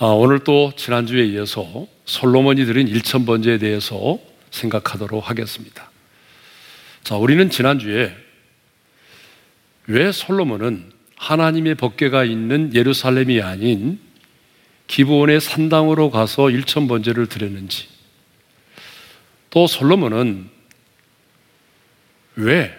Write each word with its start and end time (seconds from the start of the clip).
아, 0.00 0.06
오늘 0.06 0.38
또 0.44 0.72
지난주에 0.76 1.24
이어서 1.26 1.88
솔로몬이 2.04 2.64
드린 2.66 2.86
일천번제에 2.86 3.58
대해서 3.58 4.20
생각하도록 4.52 5.28
하겠습니다. 5.28 5.90
자, 7.02 7.16
우리는 7.16 7.50
지난주에 7.50 8.14
왜 9.88 10.12
솔로몬은 10.12 10.92
하나님의 11.16 11.74
법궤가 11.74 12.22
있는 12.22 12.72
예루살렘이 12.76 13.42
아닌 13.42 13.98
기브온의 14.86 15.40
산당으로 15.40 16.12
가서 16.12 16.48
일천번제를 16.48 17.26
드렸는지 17.26 17.88
또 19.50 19.66
솔로몬은 19.66 20.48
왜 22.36 22.72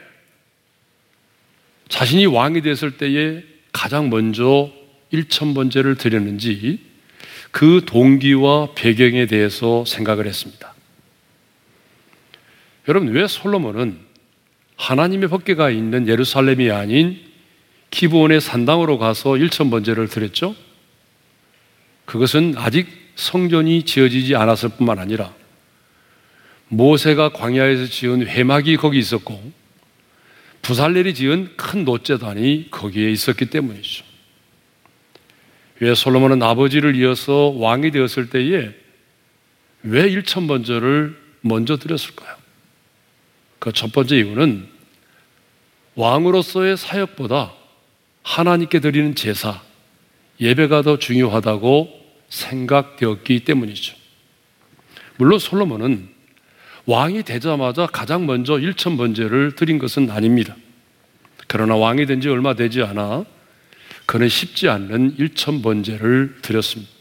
자신이 1.89 2.27
왕이 2.27 2.61
됐을 2.61 2.95
때에 2.95 3.43
가장 3.73 4.09
먼저 4.09 4.71
일천번제를 5.11 5.95
드렸는지 5.95 6.87
그 7.51 7.83
동기와 7.85 8.73
배경에 8.75 9.25
대해서 9.25 9.83
생각을 9.85 10.27
했습니다. 10.27 10.73
여러분, 12.87 13.09
왜 13.09 13.27
솔로몬은 13.27 13.99
하나님의 14.75 15.29
법궤가 15.29 15.69
있는 15.69 16.07
예루살렘이 16.07 16.71
아닌 16.71 17.19
기브온의 17.91 18.39
산당으로 18.39 18.97
가서 18.97 19.37
일천 19.37 19.69
번제를 19.69 20.07
드렸죠? 20.07 20.55
그것은 22.05 22.55
아직 22.57 22.87
성전이 23.15 23.83
지어지지 23.83 24.35
않았을 24.35 24.69
뿐만 24.69 24.99
아니라 24.99 25.33
모세가 26.69 27.29
광야에서 27.29 27.87
지은 27.87 28.27
회막이 28.27 28.77
거기 28.77 28.99
있었고 28.99 29.51
부살렐이 30.61 31.13
지은 31.13 31.57
큰 31.57 31.83
노제단이 31.83 32.67
거기에 32.71 33.11
있었기 33.11 33.47
때문이죠. 33.47 34.08
왜 35.79 35.95
솔로몬은 35.95 36.41
아버지를 36.43 36.95
이어서 36.95 37.49
왕이 37.55 37.91
되었을 37.91 38.29
때에 38.29 38.71
왜 39.83 40.09
일천번제를 40.09 41.17
먼저 41.41 41.77
드렸을까요? 41.77 42.35
그 43.59 43.71
첫 43.73 43.91
번째 43.91 44.17
이유는 44.17 44.67
왕으로서의 45.95 46.77
사역보다 46.77 47.53
하나님께 48.23 48.79
드리는 48.79 49.15
제사, 49.15 49.61
예배가 50.39 50.81
더 50.81 50.97
중요하다고 50.99 51.89
생각되었기 52.29 53.43
때문이죠. 53.43 53.95
물론 55.17 55.39
솔로몬은 55.39 56.09
왕이 56.85 57.23
되자마자 57.23 57.85
가장 57.87 58.25
먼저 58.25 58.57
일천번제를 58.59 59.55
드린 59.55 59.77
것은 59.79 60.09
아닙니다. 60.09 60.55
그러나 61.47 61.75
왕이 61.75 62.05
된 62.05 62.21
지 62.21 62.29
얼마 62.29 62.53
되지 62.53 62.81
않아 62.83 63.25
그는 64.09 64.27
쉽지 64.27 64.67
않는 64.69 65.17
일천번제를 65.19 66.37
드렸습니다. 66.41 66.91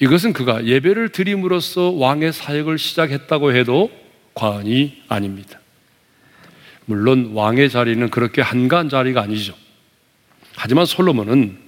이것은 0.00 0.32
그가 0.32 0.64
예배를 0.64 1.10
드림으로써 1.10 1.90
왕의 1.90 2.32
사역을 2.32 2.78
시작했다고 2.78 3.52
해도 3.52 3.88
과언이 4.34 5.04
아닙니다. 5.06 5.60
물론 6.84 7.30
왕의 7.34 7.70
자리는 7.70 8.10
그렇게 8.10 8.42
한가한 8.42 8.88
자리가 8.88 9.22
아니죠. 9.22 9.54
하지만 10.56 10.84
솔로몬은 10.84 11.58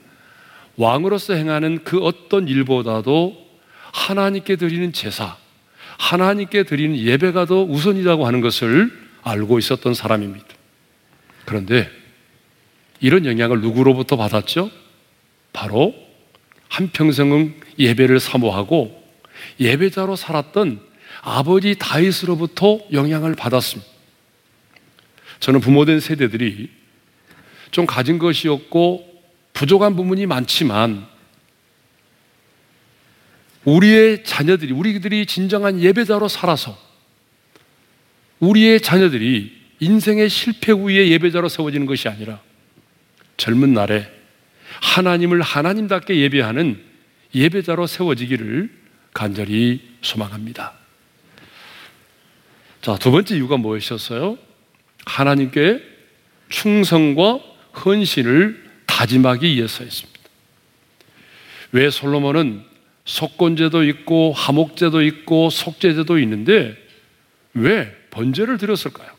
왕으로서 0.74 1.34
행하는 1.34 1.84
그 1.84 2.00
어떤 2.00 2.48
일보다도 2.48 3.46
하나님께 3.92 4.56
드리는 4.56 4.92
제사, 4.92 5.36
하나님께 5.98 6.64
드리는 6.64 6.96
예배가 6.96 7.46
더 7.46 7.62
우선이라고 7.62 8.26
하는 8.26 8.40
것을 8.40 8.90
알고 9.22 9.60
있었던 9.60 9.94
사람입니다. 9.94 10.46
그런데 11.44 11.88
이런 13.04 13.26
영향을 13.26 13.60
누구로부터 13.60 14.16
받았죠? 14.16 14.70
바로 15.52 15.94
한평생은 16.70 17.60
예배를 17.78 18.18
사모하고 18.18 18.98
예배자로 19.60 20.16
살았던 20.16 20.80
아버지 21.20 21.74
다윗으로부터 21.78 22.80
영향을 22.92 23.34
받았습니다. 23.34 23.92
저는 25.38 25.60
부모된 25.60 26.00
세대들이 26.00 26.70
좀 27.72 27.84
가진 27.84 28.18
것이 28.18 28.48
없고 28.48 29.06
부족한 29.52 29.96
부분이 29.96 30.24
많지만 30.24 31.06
우리의 33.66 34.24
자녀들이, 34.24 34.72
우리들이 34.72 35.26
진정한 35.26 35.78
예배자로 35.78 36.28
살아서 36.28 36.74
우리의 38.40 38.80
자녀들이 38.80 39.52
인생의 39.80 40.30
실패 40.30 40.72
후에 40.72 41.10
예배자로 41.10 41.50
세워지는 41.50 41.84
것이 41.84 42.08
아니라 42.08 42.40
젊은 43.36 43.74
날에 43.74 44.10
하나님을 44.80 45.42
하나님답게 45.42 46.16
예배하는 46.16 46.82
예배자로 47.34 47.86
세워지기를 47.86 48.70
간절히 49.12 49.80
소망합니다. 50.02 50.72
자, 52.80 52.96
두 52.96 53.10
번째 53.10 53.36
이유가 53.36 53.56
무엇이었어요? 53.56 54.36
하나님께 55.06 55.82
충성과 56.48 57.40
헌신을 57.84 58.62
다짐하기 58.86 59.54
위해서였습니다. 59.56 60.20
왜 61.72 61.90
솔로몬은 61.90 62.62
속건제도 63.04 63.84
있고 63.84 64.32
하목제도 64.32 65.02
있고 65.02 65.50
속제제도 65.50 66.18
있는데 66.20 66.76
왜 67.54 67.94
번제를 68.10 68.58
드렸을까요? 68.58 69.10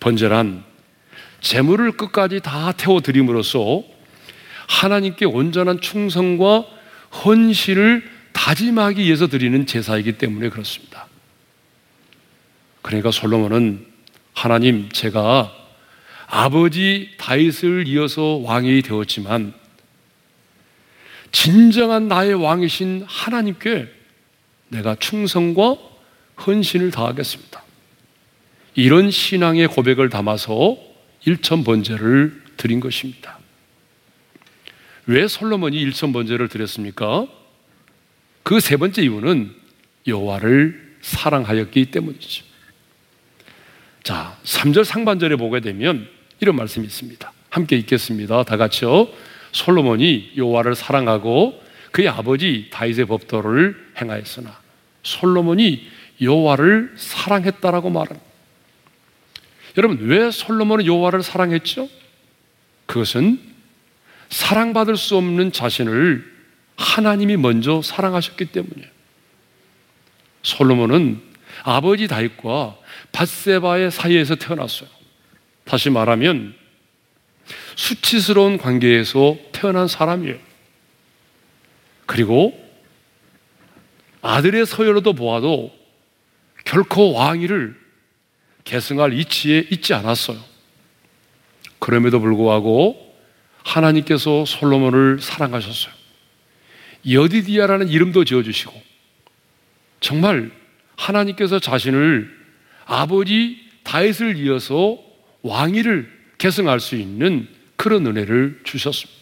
번제란 0.00 0.64
재물을 1.42 1.92
끝까지 1.92 2.40
다 2.40 2.72
태워 2.72 3.00
드림으로써 3.00 3.82
하나님께 4.68 5.26
온전한 5.26 5.80
충성과 5.80 6.64
헌신을 7.24 8.10
다짐하기 8.32 9.02
위해서 9.02 9.26
드리는 9.26 9.66
제사이기 9.66 10.12
때문에 10.12 10.48
그렇습니다. 10.48 11.06
그러니까 12.80 13.10
솔로몬은 13.10 13.86
하나님 14.32 14.88
제가 14.90 15.52
아버지 16.26 17.10
다윗을 17.18 17.86
이어서 17.88 18.40
왕이 18.42 18.80
되었지만 18.82 19.52
진정한 21.32 22.08
나의 22.08 22.34
왕이신 22.34 23.04
하나님께 23.06 23.88
내가 24.68 24.94
충성과 24.94 25.76
헌신을 26.46 26.90
다하겠습니다. 26.92 27.62
이런 28.74 29.10
신앙의 29.10 29.68
고백을 29.68 30.08
담아서 30.08 30.91
일천 31.24 31.64
번제를 31.64 32.42
드린 32.56 32.80
것입니다. 32.80 33.38
왜 35.06 35.26
솔로몬이 35.26 35.80
일천 35.80 36.12
번제를 36.12 36.48
드렸습니까? 36.48 37.26
그 38.42 38.60
세 38.60 38.76
번째 38.76 39.02
이유는 39.02 39.54
여호와를 40.06 40.96
사랑하였기 41.00 41.86
때문이죠. 41.86 42.44
자, 44.02 44.36
3절 44.44 44.84
상반절에 44.84 45.36
보게 45.36 45.60
되면 45.60 46.08
이런 46.40 46.56
말씀이 46.56 46.84
있습니다. 46.86 47.32
함께 47.50 47.76
읽겠습니다. 47.76 48.42
다 48.44 48.56
같이요. 48.56 49.08
솔로몬이 49.52 50.32
여호와를 50.36 50.74
사랑하고 50.74 51.62
그의 51.92 52.08
아버지 52.08 52.68
다윗의 52.70 53.04
법도를 53.06 53.92
행하였으나 54.00 54.58
솔로몬이 55.02 55.86
여호와를 56.20 56.94
사랑했다라고 56.96 57.90
말합니다. 57.90 58.31
여러분 59.76 59.98
왜 60.02 60.30
솔로몬은 60.30 60.86
여호와를 60.86 61.22
사랑했죠? 61.22 61.88
그것은 62.86 63.40
사랑받을 64.28 64.96
수 64.96 65.16
없는 65.16 65.52
자신을 65.52 66.30
하나님이 66.76 67.36
먼저 67.36 67.82
사랑하셨기 67.82 68.46
때문이에요. 68.46 68.88
솔로몬은 70.42 71.20
아버지 71.64 72.08
다윗과 72.08 72.76
바세바의 73.12 73.90
사이에서 73.90 74.34
태어났어요. 74.34 74.88
다시 75.64 75.90
말하면 75.90 76.54
수치스러운 77.76 78.58
관계에서 78.58 79.36
태어난 79.52 79.86
사람이에요. 79.86 80.38
그리고 82.06 82.58
아들의 84.22 84.66
서열로도 84.66 85.14
보아도 85.14 85.72
결코 86.64 87.12
왕위를 87.12 87.81
계승할 88.64 89.12
이치에 89.18 89.66
있지 89.70 89.94
않았어요. 89.94 90.38
그럼에도 91.78 92.20
불구하고 92.20 93.12
하나님께서 93.64 94.44
솔로몬을 94.44 95.20
사랑하셨어요. 95.20 95.92
여디디아라는 97.10 97.88
이름도 97.88 98.24
지어주시고 98.24 98.72
정말 100.00 100.52
하나님께서 100.96 101.58
자신을 101.58 102.30
아버지 102.84 103.58
다윗을 103.82 104.36
이어서 104.36 104.98
왕위를 105.42 106.10
계승할 106.38 106.80
수 106.80 106.96
있는 106.96 107.48
그런 107.76 108.06
은혜를 108.06 108.60
주셨습니다. 108.64 109.20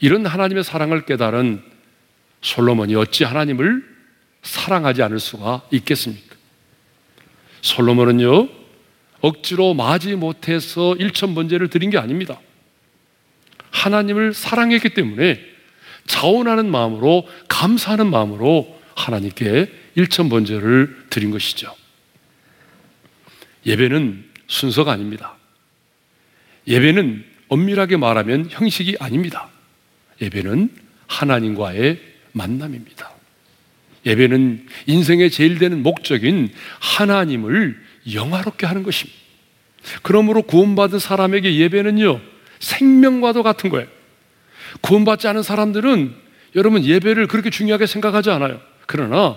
이런 0.00 0.26
하나님의 0.26 0.64
사랑을 0.64 1.04
깨달은 1.04 1.62
솔로몬이 2.42 2.94
어찌 2.96 3.24
하나님을 3.24 3.96
사랑하지 4.42 5.02
않을 5.02 5.20
수가 5.20 5.62
있겠습니까? 5.70 6.25
솔로몬은요, 7.66 8.48
억지로 9.20 9.74
마지 9.74 10.14
못해서 10.14 10.94
일천번제를 10.94 11.68
드린 11.68 11.90
게 11.90 11.98
아닙니다. 11.98 12.40
하나님을 13.70 14.32
사랑했기 14.32 14.90
때문에 14.90 15.40
자원하는 16.06 16.70
마음으로 16.70 17.26
감사하는 17.48 18.08
마음으로 18.08 18.80
하나님께 18.94 19.70
일천 19.96 20.28
번제를 20.28 21.06
드린 21.10 21.30
것이죠. 21.32 21.74
예배는 23.66 24.24
순서가 24.46 24.92
아닙니다. 24.92 25.34
예배는 26.68 27.24
엄밀하게 27.48 27.96
말하면 27.96 28.46
형식이 28.50 28.96
아닙니다. 29.00 29.48
예배는 30.22 30.70
하나님과의 31.08 32.00
만남입니다. 32.32 33.15
예배는 34.06 34.66
인생의 34.86 35.30
제일 35.30 35.58
되는 35.58 35.82
목적인 35.82 36.50
하나님을 36.78 37.76
영화롭게 38.12 38.66
하는 38.66 38.82
것입니다. 38.82 39.18
그러므로 40.02 40.42
구원받은 40.42 40.98
사람에게 40.98 41.56
예배는요, 41.56 42.20
생명과도 42.60 43.42
같은 43.42 43.68
거예요. 43.70 43.88
구원받지 44.80 45.28
않은 45.28 45.42
사람들은 45.42 46.14
여러분 46.54 46.84
예배를 46.84 47.26
그렇게 47.26 47.50
중요하게 47.50 47.86
생각하지 47.86 48.30
않아요. 48.30 48.60
그러나 48.86 49.36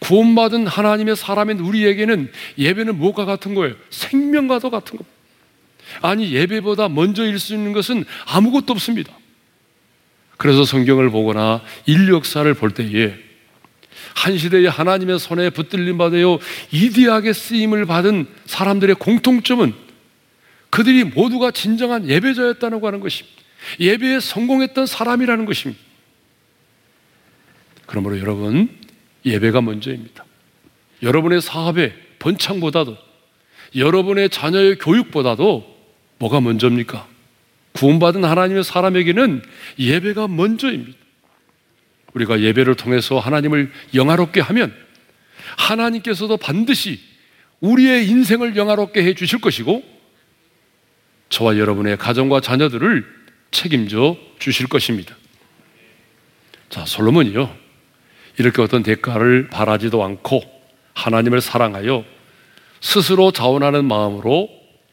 구원받은 0.00 0.66
하나님의 0.66 1.16
사람인 1.16 1.60
우리에게는 1.60 2.30
예배는 2.58 2.98
뭐가 2.98 3.24
같은 3.24 3.54
거예요? 3.54 3.74
생명과도 3.90 4.70
같은 4.70 4.98
겁니다. 4.98 5.18
아니, 6.02 6.32
예배보다 6.32 6.88
먼저 6.88 7.24
일 7.24 7.38
수 7.38 7.54
있는 7.54 7.72
것은 7.72 8.04
아무것도 8.26 8.72
없습니다. 8.72 9.12
그래서 10.36 10.64
성경을 10.64 11.10
보거나 11.10 11.62
인류 11.86 12.14
역사를 12.14 12.52
볼 12.54 12.72
때에 12.72 13.14
한 14.14 14.38
시대에 14.38 14.66
하나님의 14.66 15.18
손에 15.18 15.50
붙들림 15.50 15.98
받아요 15.98 16.38
이디하게 16.70 17.32
쓰임을 17.32 17.86
받은 17.86 18.26
사람들의 18.46 18.96
공통점은 18.96 19.72
그들이 20.70 21.04
모두가 21.04 21.50
진정한 21.50 22.08
예배자였다고 22.08 22.86
하는 22.86 23.00
것입니다. 23.00 23.38
예배에 23.80 24.20
성공했던 24.20 24.86
사람이라는 24.86 25.44
것입니다. 25.44 25.82
그러므로 27.86 28.18
여러분, 28.20 28.68
예배가 29.24 29.62
먼저입니다. 29.62 30.24
여러분의 31.02 31.40
사업의 31.40 31.94
번창보다도 32.18 32.96
여러분의 33.76 34.30
자녀의 34.30 34.78
교육보다도 34.78 35.76
뭐가 36.18 36.40
먼저입니까? 36.40 37.06
구원받은 37.72 38.24
하나님의 38.24 38.64
사람에게는 38.64 39.42
예배가 39.78 40.28
먼저입니다. 40.28 40.98
우리가 42.14 42.40
예배를 42.40 42.74
통해서 42.74 43.18
하나님을 43.18 43.70
영화롭게 43.94 44.40
하면 44.40 44.74
하나님께서도 45.56 46.36
반드시 46.36 47.00
우리의 47.60 48.08
인생을 48.08 48.56
영화롭게 48.56 49.02
해 49.02 49.14
주실 49.14 49.40
것이고 49.40 49.82
저와 51.28 51.58
여러분의 51.58 51.96
가정과 51.96 52.40
자녀들을 52.40 53.04
책임져 53.50 54.16
주실 54.38 54.68
것입니다. 54.68 55.16
자, 56.68 56.84
솔로몬이요. 56.84 57.54
이렇게 58.38 58.62
어떤 58.62 58.82
대가를 58.82 59.48
바라지도 59.48 60.04
않고 60.04 60.42
하나님을 60.94 61.40
사랑하여 61.40 62.04
스스로 62.80 63.32
자원하는 63.32 63.84
마음으로 63.84 64.48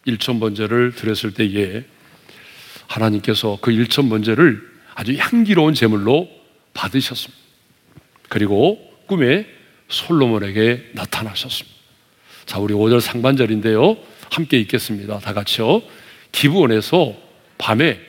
일천 0.05 0.39
번제를 0.39 0.93
드렸을 0.95 1.33
때에 1.33 1.83
하나님께서 2.87 3.57
그 3.61 3.71
일천 3.71 4.09
번제를 4.09 4.61
아주 4.93 5.15
향기로운 5.17 5.73
제물로 5.73 6.29
받으셨습니다. 6.75 7.41
그리고 8.29 8.79
꿈에 9.07 9.47
솔로몬에게 9.87 10.91
나타나셨습니다. 10.93 11.75
자, 12.45 12.59
우리 12.59 12.75
5절 12.75 12.99
상반절인데요. 12.99 13.97
함께 14.31 14.59
읽겠습니다. 14.59 15.19
다 15.19 15.33
같이요. 15.33 15.81
기부원에서 16.31 17.15
밤에 17.57 17.99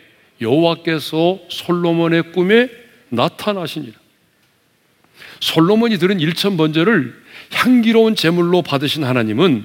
여호와께서 0.40 1.40
솔로몬의 1.48 2.32
꿈에 2.32 2.68
나타나시니라. 3.08 3.94
솔로몬이 5.40 5.98
들은 5.98 6.20
일천 6.20 6.56
번제를 6.56 7.22
향기로운 7.52 8.16
제물로 8.16 8.62
받으신 8.62 9.04
하나님은 9.04 9.64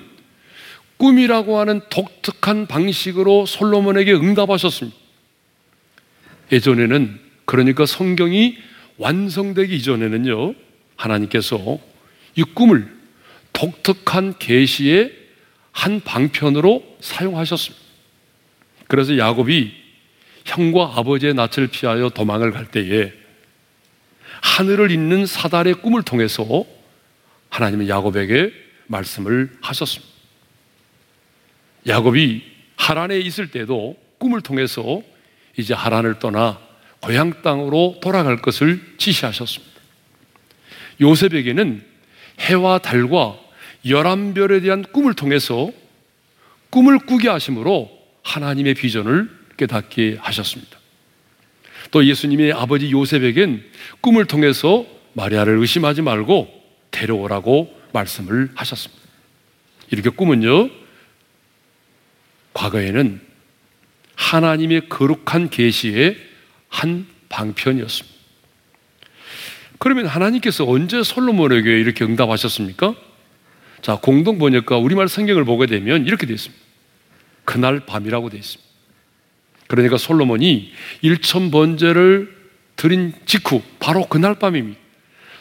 꿈이라고 0.97 1.59
하는 1.59 1.81
독특한 1.89 2.67
방식으로 2.67 3.45
솔로몬에게 3.47 4.13
응답하셨습니다. 4.13 4.97
예전에는 6.51 7.19
그러니까 7.45 7.85
성경이 7.85 8.57
완성되기 9.01 9.75
이전에는요, 9.77 10.53
하나님께서 10.95 11.79
이 12.35 12.43
꿈을 12.43 12.87
독특한 13.51 14.37
계시의 14.37 15.11
한 15.71 16.01
방편으로 16.01 16.97
사용하셨습니다. 16.99 17.83
그래서 18.87 19.17
야곱이 19.17 19.71
형과 20.45 20.93
아버지의 20.95 21.33
낯을 21.33 21.67
피하여 21.71 22.09
도망을 22.09 22.51
갈 22.51 22.69
때에 22.69 23.11
하늘을 24.41 24.91
잇는 24.91 25.25
사달의 25.25 25.75
꿈을 25.75 26.03
통해서 26.03 26.65
하나님은 27.49 27.89
야곱에게 27.89 28.53
말씀을 28.85 29.51
하셨습니다. 29.61 30.11
야곱이 31.87 32.43
하란에 32.75 33.17
있을 33.19 33.49
때도 33.49 33.97
꿈을 34.19 34.41
통해서 34.41 35.01
이제 35.57 35.73
하란을 35.73 36.19
떠나 36.19 36.59
고향 37.01 37.41
땅으로 37.41 37.99
돌아갈 38.01 38.37
것을 38.37 38.79
지시하셨습니다. 38.97 39.81
요셉에게는 41.01 41.83
해와 42.39 42.77
달과 42.79 43.39
열한 43.87 44.33
별에 44.33 44.61
대한 44.61 44.83
꿈을 44.83 45.13
통해서 45.13 45.71
꿈을 46.69 46.99
꾸게 46.99 47.27
하심으로 47.27 47.91
하나님의 48.23 48.75
비전을 48.75 49.29
깨닫게 49.57 50.17
하셨습니다. 50.21 50.79
또 51.89 52.05
예수님의 52.05 52.53
아버지 52.53 52.91
요셉에겐 52.91 53.63
꿈을 53.99 54.25
통해서 54.25 54.85
마리아를 55.13 55.57
의심하지 55.57 56.01
말고 56.01 56.47
데려오라고 56.91 57.75
말씀을 57.93 58.49
하셨습니다. 58.55 59.01
이렇게 59.89 60.09
꿈은요, 60.09 60.69
과거에는 62.53 63.19
하나님의 64.15 64.87
거룩한 64.87 65.49
계시에 65.49 66.15
한 66.71 67.05
방편이었습니다. 67.29 68.17
그러면 69.77 70.05
하나님께서 70.07 70.67
언제 70.67 71.03
솔로몬에게 71.03 71.79
이렇게 71.79 72.03
응답하셨습니까? 72.05 72.95
자, 73.81 73.97
공동 74.01 74.39
번역과 74.39 74.77
우리말 74.77 75.07
성경을 75.07 75.43
보게 75.43 75.65
되면 75.67 76.05
이렇게 76.05 76.25
되어 76.25 76.35
있습니다. 76.35 76.63
그날 77.45 77.81
밤이라고 77.81 78.29
되어 78.29 78.39
있습니다. 78.39 78.71
그러니까 79.67 79.97
솔로몬이 79.97 80.71
일천 81.01 81.51
번제를 81.51 82.35
드린 82.75 83.13
직후 83.25 83.61
바로 83.79 84.05
그날 84.07 84.35
밤입니다. 84.35 84.79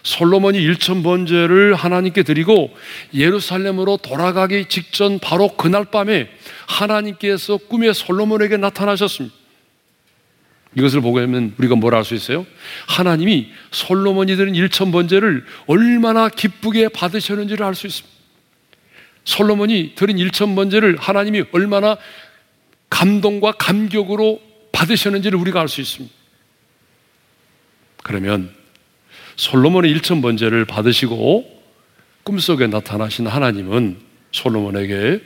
솔로몬이 0.02 0.58
일천 0.58 1.02
번제를 1.02 1.74
하나님께 1.74 2.22
드리고 2.22 2.74
예루살렘으로 3.12 3.98
돌아가기 3.98 4.66
직전 4.68 5.18
바로 5.18 5.56
그날 5.56 5.84
밤에 5.84 6.30
하나님께서 6.66 7.58
꿈에 7.58 7.92
솔로몬에게 7.92 8.56
나타나셨습니다. 8.56 9.39
이것을 10.76 11.00
보게 11.00 11.20
되면 11.22 11.54
우리가 11.58 11.74
뭘 11.74 11.94
알 11.94 12.04
수 12.04 12.14
있어요? 12.14 12.46
하나님이 12.86 13.50
솔로몬이 13.72 14.36
드린 14.36 14.54
일천 14.54 14.92
번제를 14.92 15.44
얼마나 15.66 16.28
기쁘게 16.28 16.88
받으셨는지를 16.90 17.64
알 17.66 17.74
수 17.74 17.86
있습니다. 17.86 18.16
솔로몬이 19.24 19.94
드린 19.94 20.18
일천 20.18 20.54
번제를 20.54 20.96
하나님이 20.98 21.44
얼마나 21.52 21.96
감동과 22.88 23.52
감격으로 23.52 24.40
받으셨는지를 24.72 25.38
우리가 25.38 25.60
알 25.60 25.68
수 25.68 25.80
있습니다. 25.80 26.14
그러면 28.02 28.50
솔로몬의 29.36 29.90
일천 29.90 30.22
번제를 30.22 30.64
받으시고 30.64 31.60
꿈속에 32.22 32.66
나타나신 32.66 33.26
하나님은 33.26 33.98
솔로몬에게 34.32 35.20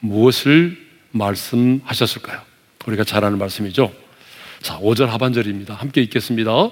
무엇을 0.00 0.78
말씀하셨을까요? 1.10 2.40
우리가 2.86 3.04
잘 3.04 3.24
아는 3.24 3.38
말씀이죠. 3.38 3.92
자, 4.62 4.78
5절 4.78 5.06
하반절입니다. 5.06 5.74
함께 5.74 6.02
읽겠습니다. 6.02 6.70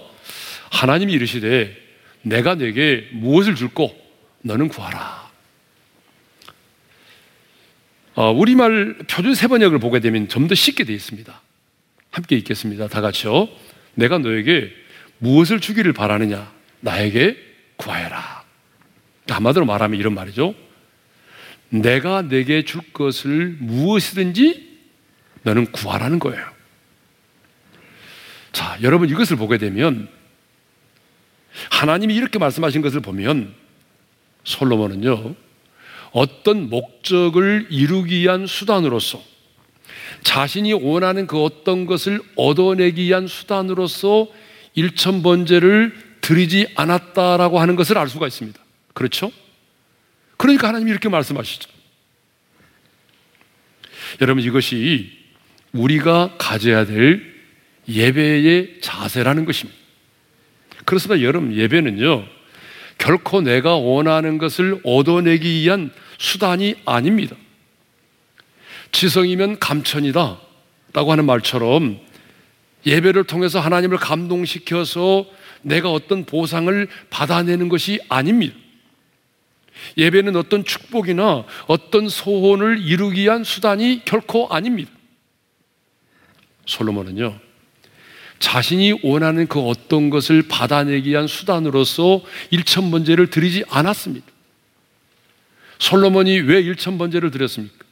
하나님이 0.71 1.13
이르시되 1.13 1.77
내가 2.23 2.55
내게 2.55 3.09
무엇을 3.13 3.55
줄고 3.55 3.97
너는 4.43 4.69
구하라. 4.69 5.27
어, 8.15 8.33
우리말 8.33 8.99
표준 9.09 9.35
세번역을 9.35 9.79
보게 9.79 10.01
되면 10.01 10.29
좀 10.29 10.49
더 10.49 10.55
쉽게 10.55 10.85
되어 10.85 10.97
있습니다. 10.97 11.41
함께 12.11 12.37
읽겠습니다. 12.37 12.89
다 12.89 13.01
같이요. 13.01 13.49
내가 13.95 14.19
너에게 14.19 14.73
무엇을 15.19 15.61
주기를 15.61 15.93
바라느냐? 15.93 16.51
나에게 16.81 17.37
구하여라. 17.77 18.45
한마디로 19.29 19.67
말하면 19.67 19.99
이런 19.99 20.15
말이죠. 20.15 20.55
내가 21.69 22.23
내게 22.23 22.65
줄 22.65 22.81
것을 22.93 23.57
무엇이든지 23.59 24.79
너는 25.43 25.67
구하라는 25.73 26.19
거예요. 26.19 26.56
자, 28.57 28.79
여러분 28.81 29.11
이것을 29.11 29.37
보게 29.37 29.59
되면 29.59 30.09
하나님이 31.71 32.15
이렇게 32.15 32.39
말씀하신 32.39 32.81
것을 32.81 33.01
보면 33.03 33.55
솔로몬은요, 34.45 35.35
어떤 36.13 36.71
목적을 36.71 37.67
이루기 37.69 38.21
위한 38.21 38.47
수단으로서 38.47 39.23
자신이 40.23 40.73
원하는 40.73 41.27
그 41.27 41.43
어떤 41.45 41.85
것을 41.85 42.19
얻어내기 42.35 43.03
위한 43.03 43.27
수단으로서 43.27 44.29
일천 44.73 45.23
번제를 45.23 46.17
드리지 46.23 46.69
않았다라고 46.77 47.61
하는 47.61 47.77
것을 47.77 47.99
알 47.99 48.09
수가 48.09 48.27
있습니다. 48.27 48.59
그렇죠? 48.95 49.31
그러니까 50.39 50.69
하나님이 50.69 50.93
이렇게 50.93 51.11
말씀하시죠. 51.11 51.69
여러분 54.23 54.43
이것이 54.43 55.13
우리가 55.73 56.37
가져야 56.39 56.87
될 56.87 57.36
예배의 57.89 58.81
자세라는 58.81 59.45
것입니다. 59.45 59.79
그렇습니다. 60.85 61.25
여러분 61.25 61.55
예배는요 61.55 62.25
결코 62.99 63.41
내가 63.41 63.77
원하는 63.77 64.39
것을 64.39 64.81
얻어내기 64.85 65.63
위한 65.63 65.91
수단이 66.19 66.77
아닙니다. 66.85 67.37
지성이면 68.93 69.59
감천이다. 69.59 70.41
라고 70.93 71.13
하는 71.13 71.27
말처럼 71.27 72.01
예배를 72.87 73.25
통해서 73.25 73.61
하나님을 73.61 73.99
감동시켜서 73.99 75.27
내가 75.63 75.91
어떤 75.91 76.25
보상을 76.25 76.89
받아내는 77.11 77.69
것이 77.69 77.99
아닙니다. 78.09 78.55
예배는 79.99 80.37
어떤 80.37 80.65
축복이나 80.65 81.45
어떤 81.67 82.09
소원을 82.09 82.79
이루기 82.79 83.23
위한 83.23 83.45
수단이 83.45 84.03
결코 84.05 84.49
아닙니다. 84.49 84.91
솔로몬은요, 86.65 87.39
자신이 88.39 89.01
원하는 89.03 89.47
그 89.47 89.61
어떤 89.61 90.11
것을 90.11 90.43
받아내기 90.43 91.11
위한 91.11 91.27
수단으로서 91.27 92.23
일천번제를 92.51 93.31
드리지 93.31 93.65
않았습니다. 93.69 94.27
솔로몬이 95.79 96.41
왜 96.41 96.61
일천번제를 96.61 97.31
드렸습니까? 97.31 97.85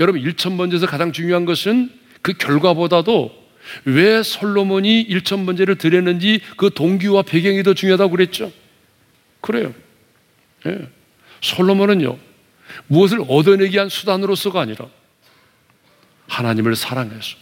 여러분, 0.00 0.20
일천번제에서 0.20 0.86
가장 0.86 1.12
중요한 1.12 1.44
것은 1.44 1.90
그 2.22 2.32
결과보다도 2.32 3.44
왜 3.84 4.22
솔로몬이 4.22 5.00
일천번제를 5.00 5.76
드렸는지 5.76 6.40
그 6.56 6.70
동기와 6.70 7.22
배경이 7.22 7.62
더 7.62 7.74
중요하다고 7.74 8.10
그랬죠? 8.10 8.52
그래요. 9.40 9.74
예. 10.66 10.88
솔로몬은요, 11.40 12.18
무엇을 12.86 13.20
얻어내기 13.28 13.74
위한 13.74 13.88
수단으로서가 13.88 14.60
아니라 14.60 14.86
하나님을 16.28 16.74
사랑해서 16.76 17.36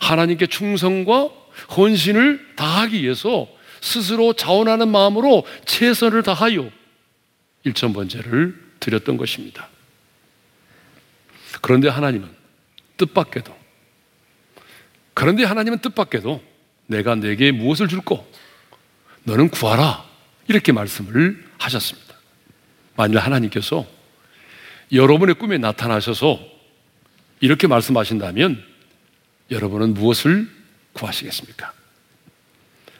하나님께 0.00 0.46
충성과 0.46 1.39
헌신을 1.76 2.54
다하기 2.56 3.02
위해서 3.02 3.48
스스로 3.80 4.32
자원하는 4.32 4.88
마음으로 4.88 5.46
최선을 5.64 6.22
다하여 6.22 6.70
일천 7.64 7.92
번제를 7.92 8.70
드렸던 8.80 9.16
것입니다. 9.16 9.68
그런데 11.60 11.88
하나님은 11.88 12.28
뜻밖에도 12.96 13.56
그런데 15.14 15.44
하나님은 15.44 15.80
뜻밖에도 15.80 16.42
내가 16.86 17.14
내게 17.14 17.52
무엇을 17.52 17.88
줄고 17.88 18.26
너는 19.24 19.50
구하라 19.50 20.04
이렇게 20.48 20.72
말씀을 20.72 21.44
하셨습니다. 21.58 22.14
만일 22.96 23.18
하나님께서 23.18 23.86
여러분의 24.92 25.36
꿈에 25.36 25.58
나타나셔서 25.58 26.40
이렇게 27.40 27.66
말씀하신다면 27.66 28.62
여러분은 29.50 29.94
무엇을 29.94 30.48
구하시겠습니까? 31.00 31.72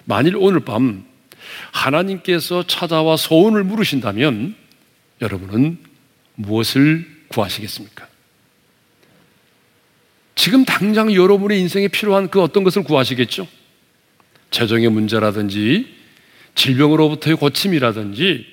만일 0.04 0.36
오늘 0.36 0.60
밤 0.60 1.04
하나님께서 1.72 2.66
찾아와 2.66 3.16
소원을 3.16 3.64
물으신다면 3.64 4.54
여러분은 5.20 5.78
무엇을 6.34 7.06
구하시겠습니까? 7.28 8.08
지금 10.34 10.64
당장 10.64 11.14
여러분의 11.14 11.60
인생에 11.60 11.88
필요한 11.88 12.30
그 12.30 12.40
어떤 12.40 12.64
것을 12.64 12.82
구하시겠죠? 12.82 13.46
재정의 14.50 14.88
문제라든지 14.88 15.94
질병으로부터의 16.54 17.36
고침이라든지 17.36 18.46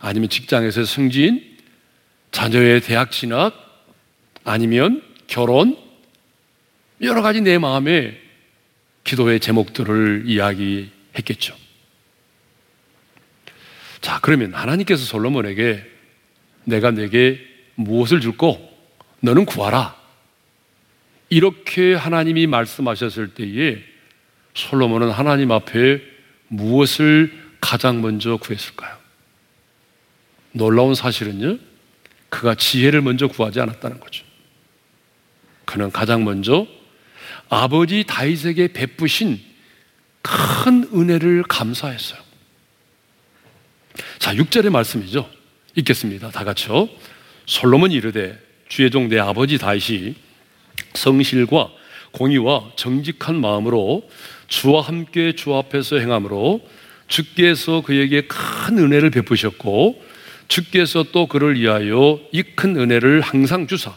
아니면 0.00 0.28
직장에서의 0.28 0.86
승진, 0.86 1.56
자녀의 2.32 2.80
대학 2.80 3.12
진학, 3.12 3.54
아니면 4.44 5.02
결혼, 5.26 5.76
여러 7.00 7.22
가지 7.22 7.40
내 7.40 7.58
마음에 7.58 8.23
기도의 9.04 9.40
제목들을 9.40 10.24
이야기했겠죠. 10.26 11.54
자, 14.00 14.18
그러면 14.20 14.54
하나님께서 14.54 15.04
솔로몬에게 15.04 15.84
내가 16.64 16.90
내게 16.90 17.40
무엇을 17.74 18.20
줄고 18.20 18.70
너는 19.20 19.44
구하라. 19.44 19.96
이렇게 21.30 21.94
하나님이 21.94 22.46
말씀하셨을 22.46 23.34
때에 23.34 23.82
솔로몬은 24.54 25.10
하나님 25.10 25.50
앞에 25.52 26.02
무엇을 26.48 27.32
가장 27.60 28.02
먼저 28.02 28.36
구했을까요? 28.36 28.96
놀라운 30.52 30.94
사실은요, 30.94 31.58
그가 32.28 32.54
지혜를 32.54 33.00
먼저 33.00 33.26
구하지 33.26 33.60
않았다는 33.60 34.00
거죠. 34.00 34.24
그는 35.64 35.90
가장 35.90 36.24
먼저 36.24 36.66
아버지 37.48 38.04
다윗에게 38.04 38.68
베푸신 38.72 39.40
큰 40.22 40.88
은혜를 40.94 41.42
감사했어요. 41.44 42.20
자, 44.18 44.34
6절의 44.34 44.70
말씀이죠. 44.70 45.28
읽겠습니다. 45.76 46.30
다 46.30 46.44
같이요. 46.44 46.88
솔로몬이 47.46 47.94
이르되 47.94 48.38
주의 48.68 48.90
종 48.90 49.08
내 49.08 49.18
아버지 49.18 49.58
다윗이 49.58 50.14
성실과 50.94 51.70
공의와 52.12 52.72
정직한 52.76 53.40
마음으로 53.40 54.08
주와 54.48 54.82
함께 54.82 55.34
주 55.34 55.54
앞에서 55.54 55.98
행함으로 55.98 56.60
주께서 57.08 57.82
그에게 57.82 58.22
큰 58.22 58.78
은혜를 58.78 59.10
베푸셨고 59.10 60.02
주께서 60.48 61.04
또 61.12 61.26
그를 61.26 61.58
위하여 61.60 62.18
이 62.32 62.42
큰 62.56 62.76
은혜를 62.76 63.20
항상 63.20 63.66
주사 63.66 63.94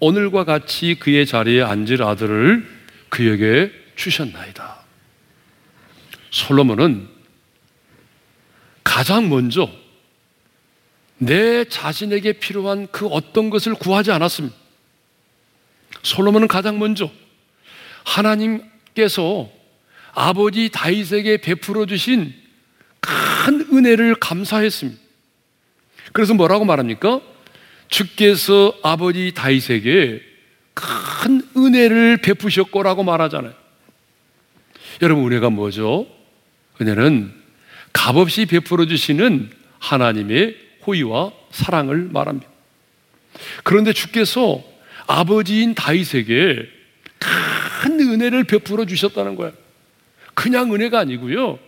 오늘과 0.00 0.44
같이 0.44 0.96
그의 0.98 1.26
자리에 1.26 1.62
앉을 1.62 2.02
아들을 2.02 2.66
그에게 3.10 3.70
주셨나이다. 3.96 4.80
솔로몬은 6.30 7.08
가장 8.82 9.28
먼저 9.28 9.70
내 11.18 11.64
자신에게 11.64 12.34
필요한 12.34 12.88
그 12.90 13.06
어떤 13.06 13.50
것을 13.50 13.74
구하지 13.74 14.10
않았습니다. 14.10 14.56
솔로몬은 16.02 16.48
가장 16.48 16.78
먼저 16.78 17.10
하나님께서 18.04 19.50
아버지 20.12 20.70
다윗에게 20.70 21.36
베풀어 21.38 21.84
주신 21.84 22.34
큰 23.00 23.66
은혜를 23.72 24.14
감사했습니다. 24.14 25.00
그래서 26.12 26.32
뭐라고 26.34 26.64
말합니까? 26.64 27.20
주께서 27.90 28.72
아버지 28.82 29.32
다윗에게 29.34 30.22
큰 30.74 31.42
은혜를 31.56 32.18
베푸셨고라고 32.18 33.02
말하잖아요. 33.02 33.52
여러분 35.02 35.26
은혜가 35.26 35.50
뭐죠? 35.50 36.06
은혜는 36.80 37.32
값없이 37.92 38.46
베풀어 38.46 38.86
주시는 38.86 39.50
하나님의 39.78 40.56
호의와 40.86 41.32
사랑을 41.50 42.08
말합니다. 42.10 42.48
그런데 43.64 43.92
주께서 43.92 44.62
아버지인 45.06 45.74
다윗에게 45.74 46.68
큰 47.18 48.00
은혜를 48.00 48.44
베풀어 48.44 48.86
주셨다는 48.86 49.34
거예요. 49.36 49.52
그냥 50.34 50.72
은혜가 50.72 51.00
아니고요. 51.00 51.58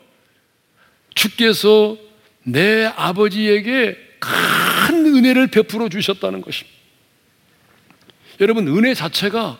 주께서 1.14 1.96
내 2.44 2.86
아버지에게 2.96 3.96
큰 4.18 4.61
은혜를 5.22 5.46
베풀어 5.48 5.88
주셨다는 5.88 6.40
것입니다. 6.40 6.76
여러분, 8.40 8.66
은혜 8.68 8.94
자체가 8.94 9.58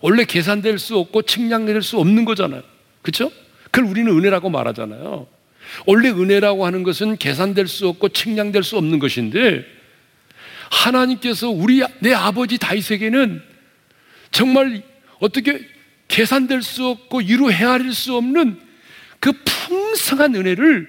원래 0.00 0.24
계산될 0.24 0.78
수 0.78 0.98
없고 0.98 1.22
측량될 1.22 1.82
수 1.82 1.98
없는 1.98 2.24
거잖아요. 2.24 2.62
그렇죠? 3.02 3.30
그걸 3.70 3.88
우리는 3.88 4.10
은혜라고 4.12 4.50
말하잖아요. 4.50 5.26
원래 5.86 6.10
은혜라고 6.10 6.66
하는 6.66 6.82
것은 6.82 7.16
계산될 7.16 7.68
수 7.68 7.88
없고 7.88 8.10
측량될 8.10 8.62
수 8.62 8.76
없는 8.76 8.98
것인데 8.98 9.64
하나님께서 10.70 11.48
우리 11.48 11.82
내 12.00 12.12
아버지 12.12 12.58
다윗에게는 12.58 13.42
정말 14.30 14.82
어떻게 15.20 15.66
계산될 16.08 16.62
수 16.62 16.86
없고 16.86 17.20
이루 17.20 17.50
헤아릴 17.50 17.92
수 17.92 18.16
없는 18.16 18.60
그 19.20 19.32
풍성한 19.44 20.34
은혜를 20.34 20.88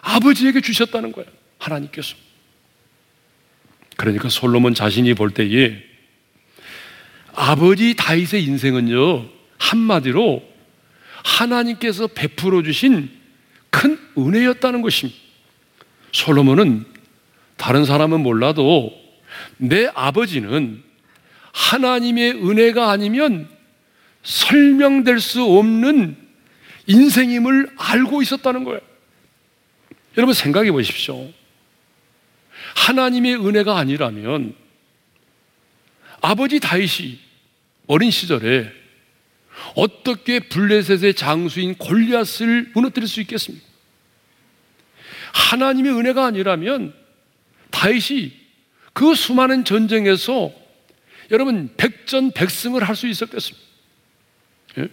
아버지에게 0.00 0.60
주셨다는 0.60 1.12
거예요. 1.12 1.28
하나님께서. 1.58 2.16
그러니까 3.96 4.28
솔로몬 4.28 4.74
자신이 4.74 5.14
볼 5.14 5.30
때에 5.30 5.82
아버지 7.34 7.94
다윗의 7.96 8.44
인생은요, 8.44 9.26
한마디로 9.58 10.42
하나님께서 11.24 12.06
베풀어 12.06 12.62
주신 12.62 13.10
큰 13.70 13.98
은혜였다는 14.16 14.80
것입니다. 14.82 15.18
솔로몬은 16.12 16.84
다른 17.56 17.84
사람은 17.84 18.20
몰라도 18.20 18.92
내 19.58 19.90
아버지는 19.94 20.82
하나님의 21.52 22.32
은혜가 22.32 22.90
아니면 22.90 23.48
설명될 24.22 25.20
수 25.20 25.42
없는 25.42 26.16
인생임을 26.86 27.70
알고 27.76 28.22
있었다는 28.22 28.64
거예요. 28.64 28.80
여러분 30.16 30.34
생각해 30.34 30.70
보십시오. 30.72 31.28
하나님의 32.76 33.34
은혜가 33.34 33.76
아니라면 33.78 34.54
아버지 36.20 36.60
다윗이 36.60 37.18
어린 37.86 38.10
시절에 38.10 38.70
어떻게 39.74 40.40
블레셋의 40.40 41.14
장수인 41.14 41.76
골리앗을 41.76 42.72
무너뜨릴 42.74 43.08
수 43.08 43.20
있겠습니까? 43.22 43.64
하나님의 45.32 45.92
은혜가 45.92 46.26
아니라면 46.26 46.94
다윗이 47.70 48.32
그 48.92 49.14
수많은 49.14 49.64
전쟁에서 49.64 50.52
여러분 51.30 51.70
백전백승을 51.76 52.84
할 52.84 52.94
수 52.94 53.06
있었겠습니다. 53.08 53.66
예? 54.78 54.88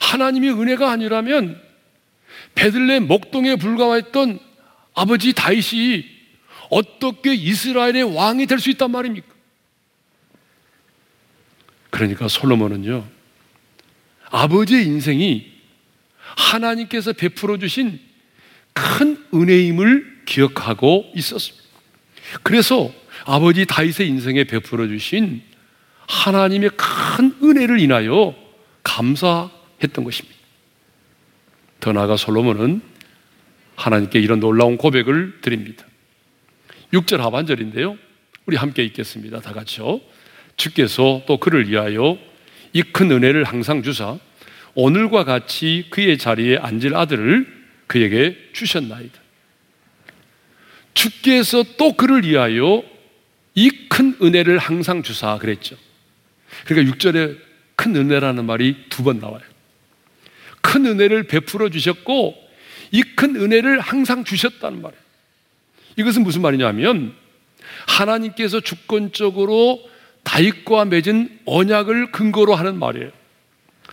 하나님의 0.00 0.50
은혜가 0.50 0.90
아니라면 0.90 1.60
베들레 2.54 3.00
목동에 3.00 3.56
불과했던 3.56 4.38
아버지 4.94 5.32
다윗이 5.32 6.17
어떻게 6.70 7.34
이스라엘의 7.34 8.14
왕이 8.14 8.46
될 8.46 8.58
수 8.58 8.70
있단 8.70 8.90
말입니까? 8.90 9.26
그러니까 11.90 12.28
솔로몬은요, 12.28 13.06
아버지의 14.30 14.84
인생이 14.84 15.52
하나님께서 16.36 17.12
베풀어 17.12 17.58
주신 17.58 17.98
큰 18.72 19.24
은혜임을 19.32 20.22
기억하고 20.26 21.10
있었습니다. 21.14 21.64
그래서 22.42 22.92
아버지 23.24 23.64
다윗의 23.64 24.06
인생에 24.08 24.44
베풀어 24.44 24.86
주신 24.86 25.42
하나님의 26.06 26.70
큰 26.76 27.34
은혜를 27.42 27.80
인하여 27.80 28.34
감사했던 28.84 30.04
것입니다. 30.04 30.38
더 31.80 31.92
나아가 31.92 32.16
솔로몬은 32.16 32.82
하나님께 33.76 34.18
이런 34.20 34.40
놀라운 34.40 34.76
고백을 34.76 35.40
드립니다. 35.40 35.87
6절 36.92 37.18
하반절인데요. 37.18 37.96
우리 38.46 38.56
함께 38.56 38.82
읽겠습니다. 38.84 39.40
다 39.40 39.52
같이요. 39.52 40.00
주께서 40.56 41.22
또 41.26 41.36
그를 41.38 41.68
위하여 41.68 42.18
이 42.72 42.82
큰 42.82 43.10
은혜를 43.10 43.44
항상 43.44 43.82
주사 43.82 44.18
오늘과 44.74 45.24
같이 45.24 45.86
그의 45.90 46.18
자리에 46.18 46.58
앉을 46.58 46.94
아들을 46.94 47.46
그에게 47.86 48.36
주셨나이다. 48.52 49.18
주께서 50.94 51.64
또 51.76 51.92
그를 51.94 52.24
위하여 52.24 52.82
이 53.54 53.70
큰 53.88 54.14
은혜를 54.22 54.58
항상 54.58 55.02
주사 55.02 55.38
그랬죠. 55.38 55.76
그러니까 56.66 56.94
6절에 56.96 57.38
큰 57.74 57.96
은혜라는 57.96 58.44
말이 58.44 58.84
두 58.88 59.02
번 59.02 59.18
나와요. 59.18 59.42
큰 60.60 60.86
은혜를 60.86 61.24
베풀어 61.24 61.68
주셨고 61.70 62.36
이 62.92 63.02
큰 63.16 63.34
은혜를 63.36 63.80
항상 63.80 64.24
주셨다는 64.24 64.82
말이에요. 64.82 65.02
이것은 65.98 66.22
무슨 66.22 66.42
말이냐면 66.42 67.12
하나님께서 67.86 68.60
주권적으로 68.60 69.80
다윗과 70.22 70.84
맺은 70.86 71.40
언약을 71.44 72.12
근거로 72.12 72.54
하는 72.54 72.78
말이에요. 72.78 73.10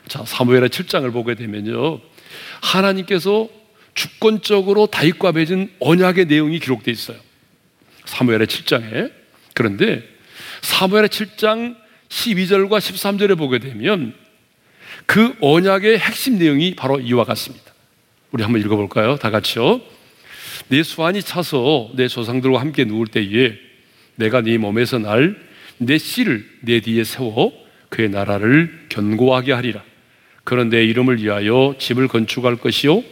자, 0.08 0.24
사무엘의 0.24 0.70
7장을 0.70 1.12
보게 1.12 1.36
되면요. 1.36 2.00
하나님께서 2.62 3.50
주권적으로 3.96 4.86
다윗과 4.88 5.32
맺은 5.32 5.72
언약의 5.80 6.26
내용이 6.26 6.60
기록되어 6.60 6.92
있어요. 6.92 7.18
사무엘의 8.06 8.48
7장에. 8.48 9.12
그런데 9.54 10.04
사무엘의 10.62 11.10
7장 11.10 11.76
12절과 12.10 12.78
13절에 12.78 13.38
보게 13.38 13.58
되면 13.58 14.14
그 15.08 15.36
언약의 15.42 15.98
핵심 15.98 16.38
내용이 16.38 16.76
바로 16.76 17.00
이와 17.00 17.24
같습니다. 17.24 17.74
우리 18.32 18.44
한번 18.44 18.62
읽어볼까요? 18.62 19.16
다 19.16 19.32
같이요. 19.32 19.95
내 20.68 20.84
수완이 20.84 21.22
차서 21.22 21.92
내 21.96 22.08
조상들과 22.08 22.60
함께 22.60 22.86
누울 22.86 23.08
때에 23.08 23.54
내가 24.16 24.42
네 24.42 24.58
몸에서 24.58 25.00
날 25.00 25.46
내 25.78 25.98
씨를 25.98 26.48
내 26.62 26.80
뒤에 26.80 27.04
세워 27.04 27.54
그의 27.90 28.10
나라를 28.10 28.88
견고하게 28.90 29.54
하리라. 29.54 29.84
그런 30.44 30.70
내 30.70 30.84
이름을 30.86 31.22
위하여 31.22 31.76
집을 31.80 32.08
건축할 32.08 32.58
것이요 32.58 33.04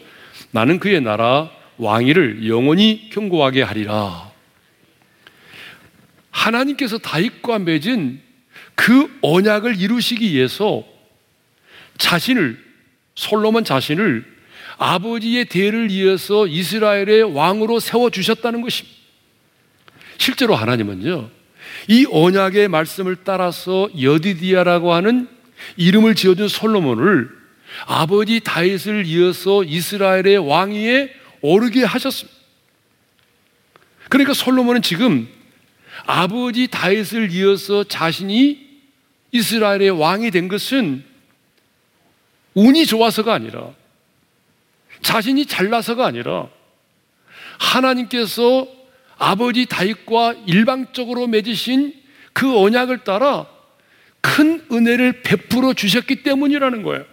나는 0.52 0.80
그의 0.80 1.02
나라 1.02 1.50
왕위를 1.78 2.48
영원히 2.48 3.10
견고하게 3.12 3.64
하리라. 3.64 4.32
하나님께서 6.32 6.98
다윗과 6.98 7.60
맺은 7.60 8.22
그 8.76 9.20
언약을 9.22 9.80
이루시기 9.80 10.32
위해서 10.34 10.84
자신을 11.98 12.60
솔로몬 13.16 13.64
자신을 13.64 14.33
아버지의 14.78 15.46
대를 15.46 15.92
이어서 15.92 16.48
이스라엘의 16.48 17.34
왕으로 17.36 17.80
세워 17.80 18.10
주셨다는 18.10 18.62
것입니다. 18.62 18.98
실제로 20.18 20.56
하나님은요. 20.56 21.30
이 21.88 22.06
언약의 22.10 22.68
말씀을 22.68 23.18
따라서 23.24 23.90
여디디아라고 24.00 24.94
하는 24.94 25.28
이름을 25.78 26.16
지어준 26.16 26.48
솔로몬을 26.48 27.30
아버지 27.86 28.40
다윗을 28.40 29.06
이어서 29.06 29.64
이스라엘의 29.64 30.38
왕위에 30.38 31.14
오르게 31.42 31.84
하셨습니다. 31.84 32.38
그러니까 34.10 34.34
솔로몬은 34.34 34.82
지금 34.82 35.28
아버지 36.06 36.68
다윗을 36.68 37.32
이어서 37.32 37.84
자신이 37.84 38.64
이스라엘의 39.32 39.90
왕이 39.90 40.32
된 40.32 40.48
것은 40.48 41.04
운이 42.54 42.86
좋아서가 42.86 43.34
아니라 43.34 43.74
자신이 45.02 45.46
잘나서가 45.46 46.06
아니라 46.06 46.48
하나님께서 47.60 48.68
아버지 49.18 49.66
다윗과 49.66 50.36
일방적으로 50.48 51.28
맺으신 51.28 51.94
그 52.34 52.58
언약을 52.58 53.00
따라 53.00 53.46
큰 54.22 54.66
은혜를 54.72 55.22
베풀어 55.22 55.74
주셨기 55.74 56.24
때문이라는 56.24 56.84
거예요. 56.84 57.06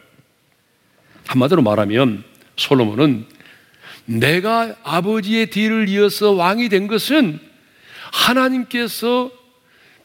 한마디로 1.26 1.62
말하면 1.62 2.24
솔로몬은 2.56 3.26
내가 4.06 4.74
아버지의 4.82 5.50
뒤를 5.50 5.88
이어서 5.88 6.32
왕이 6.32 6.68
된 6.68 6.86
것은 6.86 7.38
하나님께서 8.12 9.30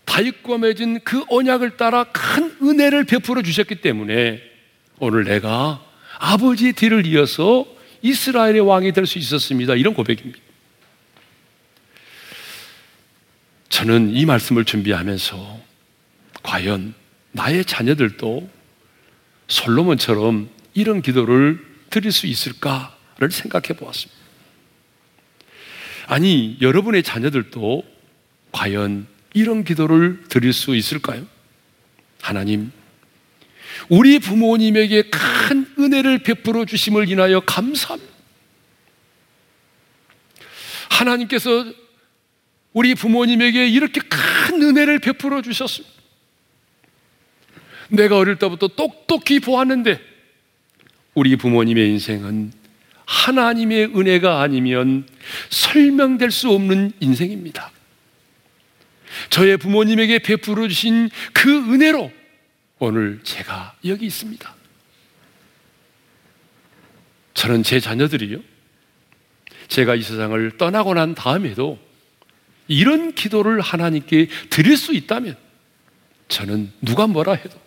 다윗과 0.06 0.58
맺은 0.60 1.00
그 1.04 1.24
언약을 1.30 1.78
따라 1.78 2.04
큰 2.06 2.56
은혜를 2.62 3.06
베풀어 3.06 3.42
주셨기 3.42 3.82
때문에 3.82 4.42
오늘 5.00 5.24
내가 5.24 5.85
아버지의 6.20 6.74
뒤를 6.74 7.06
이어서 7.06 7.66
이스라엘의 8.02 8.62
왕이 8.62 8.94
될 8.94 9.06
수 9.06 9.18
있었습니다. 9.18 9.76
이런 9.76 9.94
고백입니다. 9.94 10.40
저는 13.70 14.16
이 14.16 14.26
말씀을 14.26 14.64
준비하면서 14.64 15.60
과연 16.44 16.94
나의 17.32 17.66
자녀들도 17.66 18.50
솔로몬처럼 19.48 20.50
이런 20.74 21.02
기도를 21.02 21.60
드릴 21.90 22.12
수 22.12 22.28
있을까를 22.28 23.32
생각해 23.32 23.78
보았습니다. 23.78 24.22
아니, 26.08 26.58
여러분의 26.62 27.04
자녀들도 27.04 27.84
과연 28.52 29.08
이런 29.34 29.64
기도를 29.64 30.24
드릴 30.30 30.54
수 30.54 30.76
있을까요? 30.76 31.26
하나님, 32.22 32.72
우리 33.90 34.20
부모님에게 34.20 35.10
큰 35.10 35.68
은혜를 35.86 36.20
베풀어 36.20 36.66
주심을 36.66 37.10
인하여 37.10 37.40
감사합니다. 37.40 38.14
하나님께서 40.90 41.66
우리 42.74 42.96
부모님에게 42.96 43.68
이렇게 43.68 44.02
큰 44.02 44.62
은혜를 44.62 45.00
베풀어 45.00 45.42
주셨습니다. 45.42 45.96
내가 47.90 48.18
어릴 48.18 48.38
때부터 48.38 48.68
똑똑히 48.68 49.40
보았는데 49.40 50.00
우리 51.14 51.36
부모님의 51.36 51.90
인생은 51.90 52.52
하나님의 53.06 53.96
은혜가 53.96 54.42
아니면 54.42 55.08
설명될 55.50 56.32
수 56.32 56.50
없는 56.50 56.92
인생입니다. 57.00 57.72
저의 59.30 59.58
부모님에게 59.58 60.20
베풀어 60.20 60.68
주신 60.68 61.10
그 61.32 61.50
은혜로 61.74 62.12
오늘 62.80 63.22
제가 63.24 63.76
여기 63.86 64.08
있습니다. 64.08 64.56
저는 67.36 67.64
제 67.64 67.80
자녀들이요. 67.80 68.40
제가 69.68 69.96
이 69.96 70.02
세상을 70.02 70.58
떠나고 70.58 70.94
난 70.96 71.14
다음에도 71.14 71.78
이런 72.68 73.14
기도를 73.14 73.62
하나님께 73.62 74.28
드릴 74.50 74.78
수 74.78 74.94
있다면 74.94 75.38
저는 76.28 76.72
누가 76.82 77.06
뭐라 77.06 77.34
해도 77.34 77.60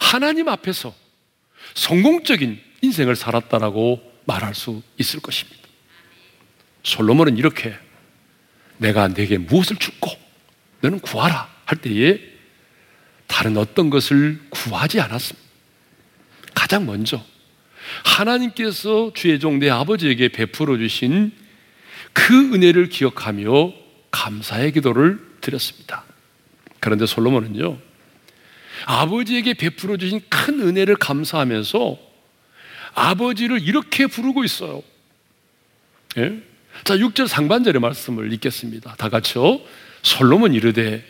하나님 0.00 0.48
앞에서 0.48 0.94
성공적인 1.74 2.60
인생을 2.82 3.16
살았다라고 3.16 4.12
말할 4.24 4.54
수 4.54 4.82
있을 4.98 5.20
것입니다. 5.20 5.62
솔로몬은 6.82 7.38
이렇게 7.38 7.74
내가 8.76 9.08
내게 9.08 9.38
무엇을 9.38 9.76
주고 9.76 10.10
너는 10.80 10.98
구하라 11.00 11.48
할 11.64 11.80
때에 11.80 12.20
다른 13.26 13.56
어떤 13.56 13.88
것을 13.88 14.40
구하지 14.50 15.00
않았습니다. 15.00 15.48
가장 16.54 16.84
먼저 16.84 17.24
하나님께서 18.04 19.12
주의 19.14 19.38
종 19.38 19.58
내 19.58 19.68
아버지에게 19.70 20.28
베풀어 20.28 20.76
주신 20.78 21.32
그 22.12 22.54
은혜를 22.54 22.88
기억하며 22.88 23.72
감사의 24.10 24.72
기도를 24.72 25.20
드렸습니다. 25.40 26.04
그런데 26.80 27.06
솔로몬은요, 27.06 27.78
아버지에게 28.86 29.54
베풀어 29.54 29.96
주신 29.96 30.20
큰 30.28 30.60
은혜를 30.60 30.96
감사하면서 30.96 31.98
아버지를 32.94 33.62
이렇게 33.62 34.06
부르고 34.06 34.44
있어요. 34.44 34.82
예? 36.18 36.42
자, 36.84 36.96
6절 36.96 37.26
상반절의 37.28 37.80
말씀을 37.80 38.32
읽겠습니다. 38.32 38.94
다 38.96 39.08
같이요. 39.08 39.60
솔로몬 40.02 40.54
이르되 40.54 41.04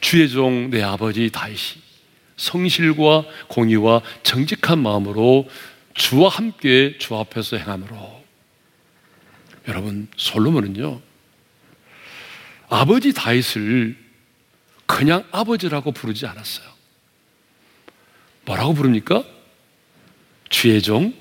주의 0.00 0.28
종 0.28 0.70
내 0.70 0.82
아버지 0.82 1.30
다윗이 1.30 1.82
성실과 2.36 3.24
공의와 3.48 4.00
정직한 4.22 4.78
마음으로 4.78 5.48
주와 5.98 6.28
함께 6.28 6.96
주 6.98 7.16
앞에서 7.16 7.56
행함으로 7.56 8.24
여러분 9.66 10.08
솔로몬은요 10.16 11.02
아버지 12.68 13.12
다윗을 13.12 13.96
그냥 14.86 15.24
아버지라고 15.32 15.92
부르지 15.92 16.26
않았어요. 16.26 16.66
뭐라고 18.46 18.74
부릅니까? 18.74 19.24
주의 20.48 20.80
종 20.80 21.12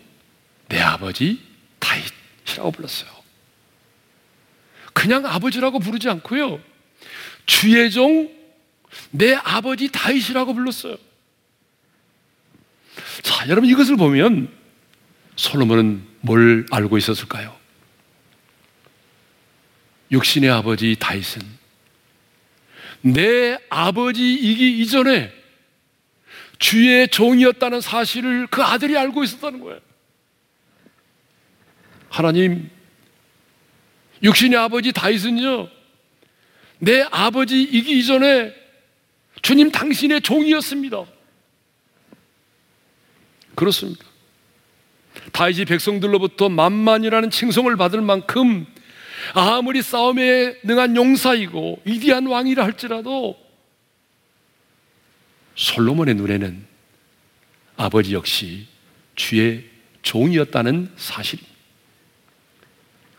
내 0.70 0.82
아버지 0.82 1.42
다윗이라고 1.80 2.72
불렀어요. 2.72 3.10
그냥 4.94 5.26
아버지라고 5.26 5.80
부르지 5.80 6.10
않고요. 6.10 6.62
주의 7.46 7.90
종 7.92 8.36
내 9.12 9.34
아버지 9.34 9.90
다윗이라고 9.92 10.54
불렀어요. 10.54 10.98
자, 13.22 13.48
여러분 13.48 13.70
이것을 13.70 13.96
보면 13.96 14.57
솔로몬은 15.38 16.06
뭘 16.22 16.66
알고 16.72 16.98
있었을까요? 16.98 17.56
육신의 20.12 20.50
아버지 20.50 20.96
다윗은 21.00 21.42
내 23.02 23.58
아버지이기 23.70 24.80
이전에 24.82 25.32
주의 26.60 27.08
종이었다는 27.08 27.82
사실을 27.82 28.48
그 28.48 28.64
아들이 28.64 28.98
알고 28.98 29.24
있었다는 29.24 29.60
거예요. 29.60 29.80
하나님, 32.10 32.70
육신의 34.24 34.58
아버지 34.58 34.92
다윗은요, 34.92 35.70
내 36.80 37.02
아버지이기 37.12 38.00
이전에 38.00 38.56
주님 39.44 39.72
당신의 39.72 40.22
종이었습니다. 40.22 41.06
그렇습니다. 43.54 44.06
다윗이 45.32 45.66
백성들로부터 45.66 46.50
만만이라는 46.50 47.30
칭송을 47.30 47.76
받을 47.78 48.02
만큼 48.02 48.66
아무리 49.34 49.82
싸움에 49.82 50.56
능한 50.64 50.96
용사이고 50.96 51.82
위대한 51.86 52.28
왕이라 52.28 52.64
할지라도 52.64 53.38
솔로몬의 55.56 56.16
눈에는 56.16 56.66
아버지 57.76 58.14
역시 58.14 58.68
주의 59.16 59.66
종이었다는 60.02 60.92
사실입니다. 60.96 61.56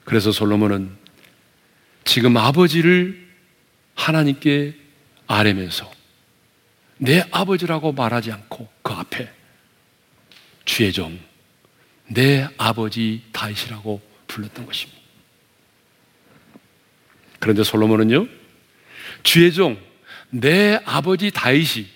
그래서 0.04 0.32
솔로몬은 0.32 0.96
지금 2.04 2.36
아버지를 2.36 3.28
하나님께 3.94 4.74
아뢰면서 5.26 5.90
내 6.96 7.22
아버지라고 7.30 7.92
말하지 7.92 8.32
않고 8.32 8.68
그 8.82 8.92
앞에 8.92 9.30
주의 10.64 10.92
종, 10.92 11.18
내 12.08 12.48
아버지 12.56 13.22
다윗이라고 13.32 14.00
불렀던 14.26 14.66
것입니다. 14.66 14.98
그런데 17.38 17.62
솔로몬은요, 17.62 18.26
주의 19.22 19.52
종, 19.52 19.78
내 20.30 20.80
아버지 20.84 21.30
다윗이 21.30 21.86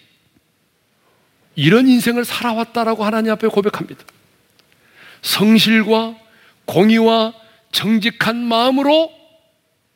이런 1.56 1.86
인생을 1.88 2.24
살아왔다라고 2.24 3.04
하나님 3.04 3.32
앞에 3.32 3.48
고백합니다. 3.48 4.04
성실과 5.22 6.16
공의와 6.64 7.34
정직한 7.72 8.36
마음으로 8.36 9.10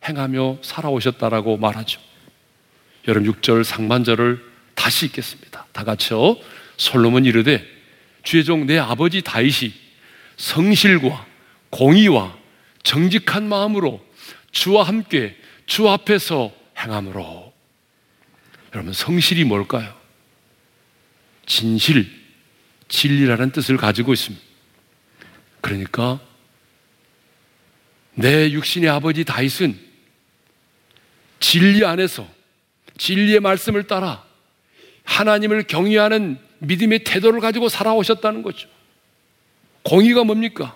행하며 0.07 0.59
살아오셨다라고 0.63 1.57
말하죠. 1.57 2.01
여러분 3.09 3.33
6절 3.33 3.65
상반절을 3.65 4.45
다시 4.75 5.07
읽겠습니다. 5.07 5.67
다 5.73 5.85
같이요. 5.85 6.37
솔로몬 6.77 7.25
이르되 7.25 7.65
주의 8.23 8.45
종 8.45 8.67
내 8.67 8.79
아버지 8.79 9.23
다윗이 9.23 9.73
성실과 10.37 11.27
공의와 11.71 12.37
정직한 12.83 13.49
마음으로 13.49 14.05
주와 14.53 14.85
함께 14.85 15.37
주 15.67 15.89
앞에서 15.89 16.53
행함으로 16.79 17.53
여러분 18.75 18.93
성실이 18.93 19.45
뭘까요? 19.45 19.95
진실, 21.47 22.11
진리라는 22.89 23.51
뜻을 23.53 23.77
가지고 23.77 24.13
있습니다. 24.13 24.45
그러니까 25.61 26.21
내 28.15 28.51
육신의 28.51 28.89
아버지 28.89 29.25
다윗은 29.25 29.79
진리 31.41 31.85
안에서 31.85 32.29
진리의 32.99 33.41
말씀을 33.41 33.87
따라 33.87 34.25
하나님을 35.05 35.65
경외하는 35.65 36.39
믿음의 36.59 37.05
태도를 37.05 37.41
가지고 37.41 37.69
살아오셨다는 37.69 38.43
거죠. 38.43 38.69
공의가 39.87 40.25
뭡니까? 40.25 40.75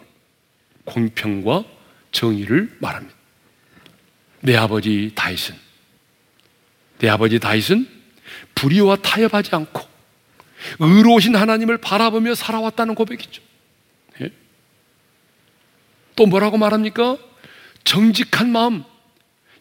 공평과 0.85 1.64
정의를 2.12 2.77
말합니다. 2.79 3.14
내 4.40 4.57
아버지 4.57 5.11
다윗은 5.16 5.57
내 7.01 7.09
아버지 7.09 7.40
다윗은 7.40 7.88
불의와 8.55 8.96
타협하지 8.96 9.51
않고 9.53 9.83
의로우신 10.79 11.35
하나님을 11.35 11.79
바라보며 11.79 12.37
살아왔다는 12.37 12.94
고백이죠. 12.94 13.42
예? 14.20 14.31
또 16.14 16.27
뭐라고 16.27 16.57
말합니까? 16.57 17.18
정직한 17.83 18.53
마음. 18.53 18.85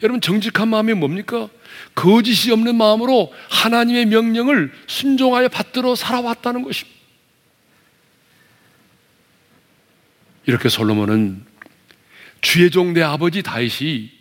여러분 0.03 0.21
정직한 0.21 0.67
마음이 0.67 0.93
뭡니까? 0.93 1.49
거짓이 1.95 2.51
없는 2.51 2.75
마음으로 2.75 3.33
하나님의 3.49 4.05
명령을 4.05 4.71
순종하여 4.85 5.49
받들어 5.49 5.95
살아왔다는 5.95 6.61
것입니다. 6.61 6.98
이렇게 10.45 10.69
솔로몬은 10.69 11.45
주의 12.41 12.71
종 12.71 12.93
내 12.93 13.01
아버지 13.01 13.43
다윗이 13.43 14.11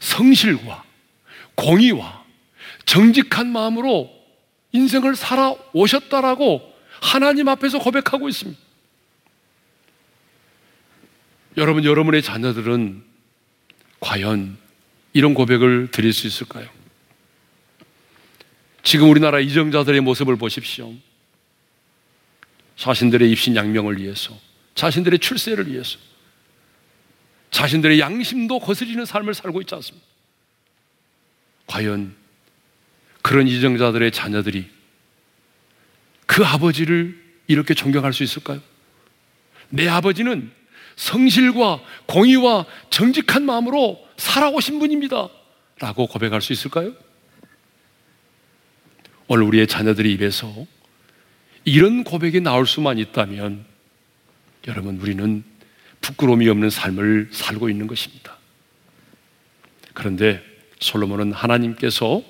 성실과 0.00 0.84
공의와 1.54 2.24
정직한 2.84 3.50
마음으로 3.50 4.10
인생을 4.72 5.16
살아오셨다라고 5.16 6.74
하나님 7.00 7.48
앞에서 7.48 7.78
고백하고 7.78 8.28
있습니다. 8.28 8.60
여러분, 11.56 11.84
여러분의 11.84 12.22
자녀들은 12.22 13.02
과연 14.00 14.56
이런 15.12 15.34
고백을 15.34 15.90
드릴 15.90 16.12
수 16.12 16.26
있을까요? 16.26 16.68
지금 18.84 19.10
우리나라 19.10 19.40
이정자들의 19.40 20.00
모습을 20.02 20.36
보십시오. 20.36 20.94
자신들의 22.76 23.28
입신 23.32 23.56
양명을 23.56 23.98
위해서, 23.98 24.38
자신들의 24.78 25.18
출세를 25.18 25.72
위해서, 25.72 25.98
자신들의 27.50 27.98
양심도 27.98 28.60
거스리는 28.60 29.04
삶을 29.04 29.34
살고 29.34 29.60
있지 29.62 29.74
않습니까? 29.74 30.06
과연 31.66 32.14
그런 33.20 33.48
이정자들의 33.48 34.12
자녀들이 34.12 34.70
그 36.26 36.44
아버지를 36.44 37.20
이렇게 37.48 37.74
존경할 37.74 38.12
수 38.12 38.22
있을까요? 38.22 38.60
내 39.68 39.88
아버지는 39.88 40.52
성실과 40.94 41.82
공의와 42.06 42.64
정직한 42.88 43.44
마음으로 43.44 44.06
살아오신 44.16 44.78
분입니다. 44.78 45.28
라고 45.80 46.06
고백할 46.06 46.40
수 46.40 46.52
있을까요? 46.52 46.94
오늘 49.26 49.42
우리의 49.42 49.66
자녀들의 49.66 50.12
입에서 50.12 50.66
이런 51.64 52.04
고백이 52.04 52.40
나올 52.40 52.64
수만 52.64 52.98
있다면 52.98 53.77
여러분, 54.66 54.98
우리는 55.00 55.44
부끄러움이 56.00 56.48
없는 56.48 56.70
삶을 56.70 57.28
살고 57.32 57.70
있는 57.70 57.86
것입니다. 57.86 58.36
그런데 59.94 60.42
솔로몬은 60.80 61.32
하나님께서 61.32 62.22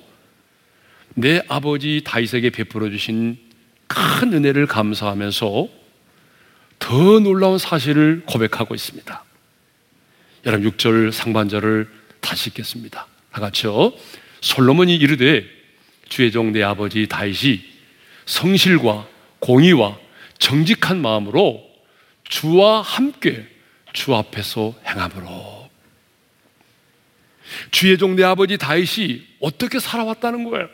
내 1.15 1.41
아버지 1.47 2.01
다윗에게 2.03 2.49
베풀어 2.49 2.89
주신 2.89 3.37
큰 3.87 4.33
은혜를 4.33 4.67
감사하면서 4.67 5.67
더 6.79 7.19
놀라운 7.19 7.57
사실을 7.57 8.23
고백하고 8.25 8.73
있습니다. 8.73 9.23
여러분 10.45 10.71
6절 10.71 11.11
상반절을 11.11 11.89
다시 12.21 12.49
읽겠습니다. 12.49 13.07
다 13.31 13.41
같이요. 13.41 13.93
솔로몬이 14.41 14.95
이르되 14.95 15.45
주의 16.07 16.31
종 16.31 16.51
내 16.51 16.63
아버지 16.63 17.07
다윗이 17.07 17.61
성실과 18.25 19.07
공의와 19.39 19.97
정직한 20.39 21.01
마음으로 21.01 21.68
주와 22.29 22.81
함께 22.81 23.45
주 23.91 24.15
앞에서 24.15 24.73
행함으로 24.85 25.69
주의 27.71 27.97
종내 27.97 28.23
아버지 28.23 28.57
다윗이 28.57 29.27
어떻게 29.41 29.79
살아왔다는 29.79 30.45
거예요? 30.45 30.69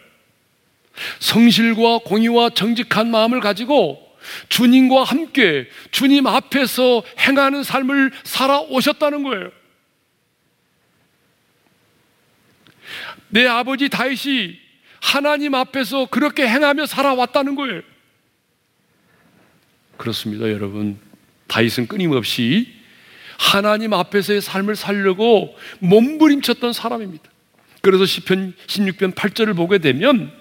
성실과 1.20 2.00
공의와 2.00 2.50
정직한 2.52 3.10
마음을 3.10 3.40
가지고 3.40 4.06
주님과 4.50 5.04
함께 5.04 5.68
주님 5.92 6.28
앞에서 6.28 7.04
행하는 7.20 7.64
삶을 7.64 8.12
살아오셨다는 8.24 9.24
거예요. 9.24 9.52
내 13.30 13.48
아버지 13.48 13.90
다윗이 13.90 14.60
하나님 15.02 15.56
앞에서 15.56 16.08
그렇게 16.08 16.48
행하며 16.48 16.86
살아왔다는 16.86 17.56
거예요. 17.56 17.82
그렇습니다, 19.98 20.50
여러분. 20.50 21.00
다윗은 21.48 21.88
끊임없이 21.88 22.74
하나님 23.38 23.94
앞에서의 23.94 24.42
삶을 24.42 24.76
살려고 24.76 25.56
몸부림쳤던 25.80 26.74
사람입니다. 26.74 27.24
그래서 27.82 28.06
시편 28.06 28.54
16편 28.68 29.14
8절을 29.14 29.56
보게 29.56 29.78
되면 29.78 30.32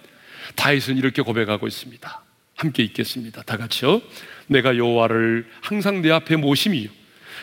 다윗은 0.55 0.97
이렇게 0.97 1.23
고백하고 1.23 1.67
있습니다. 1.67 2.23
함께 2.57 2.83
읽겠습니다. 2.85 3.43
다 3.43 3.57
같이요. 3.57 4.01
내가 4.47 4.77
여호와를 4.77 5.47
항상 5.61 6.03
내 6.03 6.11
앞에 6.11 6.37
모심이요 6.37 6.89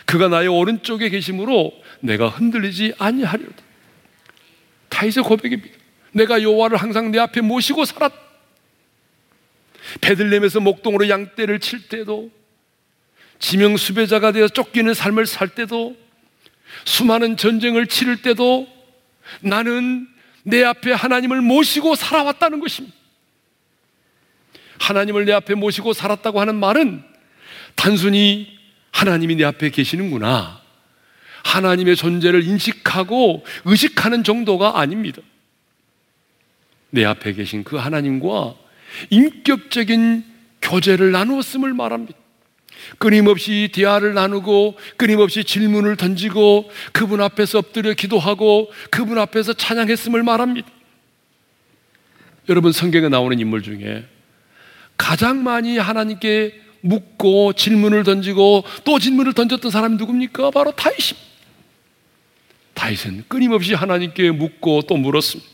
그가 0.06 0.28
나의 0.28 0.48
오른쪽에 0.48 1.10
계심으로 1.10 1.74
내가 2.00 2.30
흔들리지 2.30 2.94
아니하리로다. 2.98 3.64
다윗의 4.90 5.24
고백입니다. 5.24 5.78
내가 6.14 6.42
여호와를 6.42 6.78
항상 6.78 7.12
내 7.12 7.20
앞에 7.20 7.42
모시고 7.42 7.86
살았. 7.86 8.12
베들렘에서 10.02 10.60
목동으로 10.60 11.10
양떼를 11.10 11.60
칠 11.60 11.88
때도 11.88 12.32
지명 13.42 13.76
수배자가 13.76 14.32
되어 14.32 14.48
쫓기는 14.48 14.94
삶을 14.94 15.26
살 15.26 15.50
때도 15.50 15.98
수많은 16.86 17.36
전쟁을 17.36 17.88
치를 17.88 18.22
때도 18.22 18.68
나는 19.42 20.08
내 20.44 20.64
앞에 20.64 20.94
하나님을 20.94 21.42
모시고 21.42 21.96
살아왔다는 21.96 22.60
것입니다. 22.60 22.96
하나님을 24.80 25.26
내 25.26 25.34
앞에 25.34 25.56
모시고 25.56 25.94
살았다고 25.94 26.40
하는 26.40 26.56
말은 26.56 27.04
단순히 27.76 28.58
하나님이 28.92 29.36
내 29.36 29.44
앞에 29.44 29.70
계시는구나. 29.70 30.62
하나님의 31.44 31.96
존재를 31.96 32.44
인식하고 32.44 33.44
의식하는 33.66 34.24
정도가 34.24 34.80
아닙니다. 34.80 35.22
내 36.92 37.06
앞에 37.06 37.34
계신 37.34 37.64
그 37.64 37.78
하나님과 37.78 38.56
인격적인 39.10 40.26
교제를 40.62 41.12
나누었음을 41.12 41.74
말합니다. 41.74 42.21
끊임없이 42.98 43.70
대화를 43.74 44.14
나누고 44.14 44.78
끊임없이 44.98 45.44
질문을 45.44 45.96
던지고 45.96 46.70
그분 46.92 47.22
앞에서 47.22 47.60
엎드려 47.60 47.94
기도하고 47.94 48.72
그분 48.90 49.18
앞에서 49.18 49.54
찬양했음을 49.54 50.24
말합니다. 50.24 50.68
여러분 52.50 52.72
성경에 52.72 53.10
나오는 53.10 53.40
인물 53.40 53.62
중에 53.62 54.06
가장 54.98 55.44
많이 55.44 55.78
하나님께 55.78 56.60
묻고 56.82 57.54
질문을 57.54 58.04
던지고 58.04 58.64
또 58.84 59.00
질문을 59.00 59.34
던졌던 59.34 59.72
사람이 59.72 59.98
누굽니까? 59.98 60.52
바로 60.52 60.72
다윗입니다. 60.72 61.32
다윗은 62.74 63.26
끊임없이 63.28 63.74
하나님께 63.74 64.32
묻고 64.32 64.84
또 64.84 64.98
물었습니다. 64.98 65.50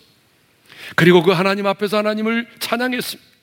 그리고 0.95 1.21
그 1.21 1.31
하나님 1.31 1.67
앞에서 1.67 1.97
하나님을 1.97 2.47
찬양했습니다. 2.59 3.36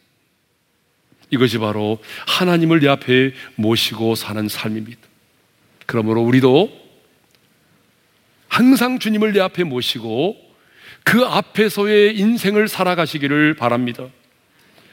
이것이 1.30 1.58
바로 1.58 1.98
하나님을 2.26 2.80
내 2.80 2.88
앞에 2.88 3.32
모시고 3.56 4.14
사는 4.14 4.48
삶입니다. 4.48 5.00
그러므로 5.87 6.22
우리도 6.22 6.84
항상 8.48 8.98
주님을 8.98 9.32
내 9.32 9.40
앞에 9.40 9.64
모시고 9.64 10.37
그 11.02 11.24
앞에서의 11.24 12.16
인생을 12.16 12.68
살아가시기를 12.68 13.54
바랍니다. 13.54 14.06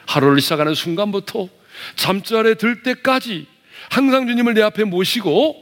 하루를 0.07 0.41
시작하는 0.41 0.73
순간부터 0.73 1.47
잠자리에 1.95 2.55
들 2.55 2.83
때까지 2.83 3.47
항상 3.89 4.27
주님을 4.27 4.53
내 4.53 4.61
앞에 4.61 4.83
모시고 4.83 5.55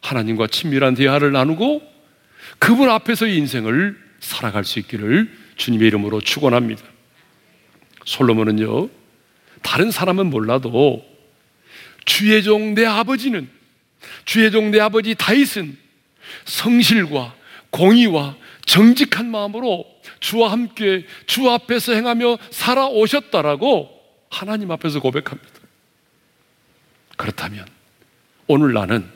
하나님과 0.00 0.48
친밀한 0.48 0.94
대화를 0.94 1.32
나누고 1.32 1.82
그분 2.58 2.90
앞에서의 2.90 3.36
인생을 3.36 3.98
살아갈 4.20 4.64
수 4.64 4.78
있기를 4.78 5.30
주님의 5.56 5.88
이름으로 5.88 6.20
축원합니다. 6.20 6.82
솔로몬은요 8.04 8.97
다른 9.62 9.90
사람은 9.90 10.30
몰라도 10.30 11.04
주의 12.04 12.42
종 12.42 12.74
내 12.74 12.84
아버지는 12.86 13.48
주의 14.24 14.50
종 14.50 14.70
내 14.70 14.80
아버지 14.80 15.14
다윗은 15.14 15.76
성실과 16.44 17.34
공의와 17.70 18.36
정직한 18.66 19.30
마음으로 19.30 19.84
주와 20.20 20.52
함께 20.52 21.06
주 21.26 21.48
앞에서 21.50 21.92
행하며 21.92 22.38
살아오셨다라고 22.50 23.90
하나님 24.30 24.70
앞에서 24.70 25.00
고백합니다. 25.00 25.60
그렇다면 27.16 27.66
오늘 28.46 28.72
나는 28.72 29.08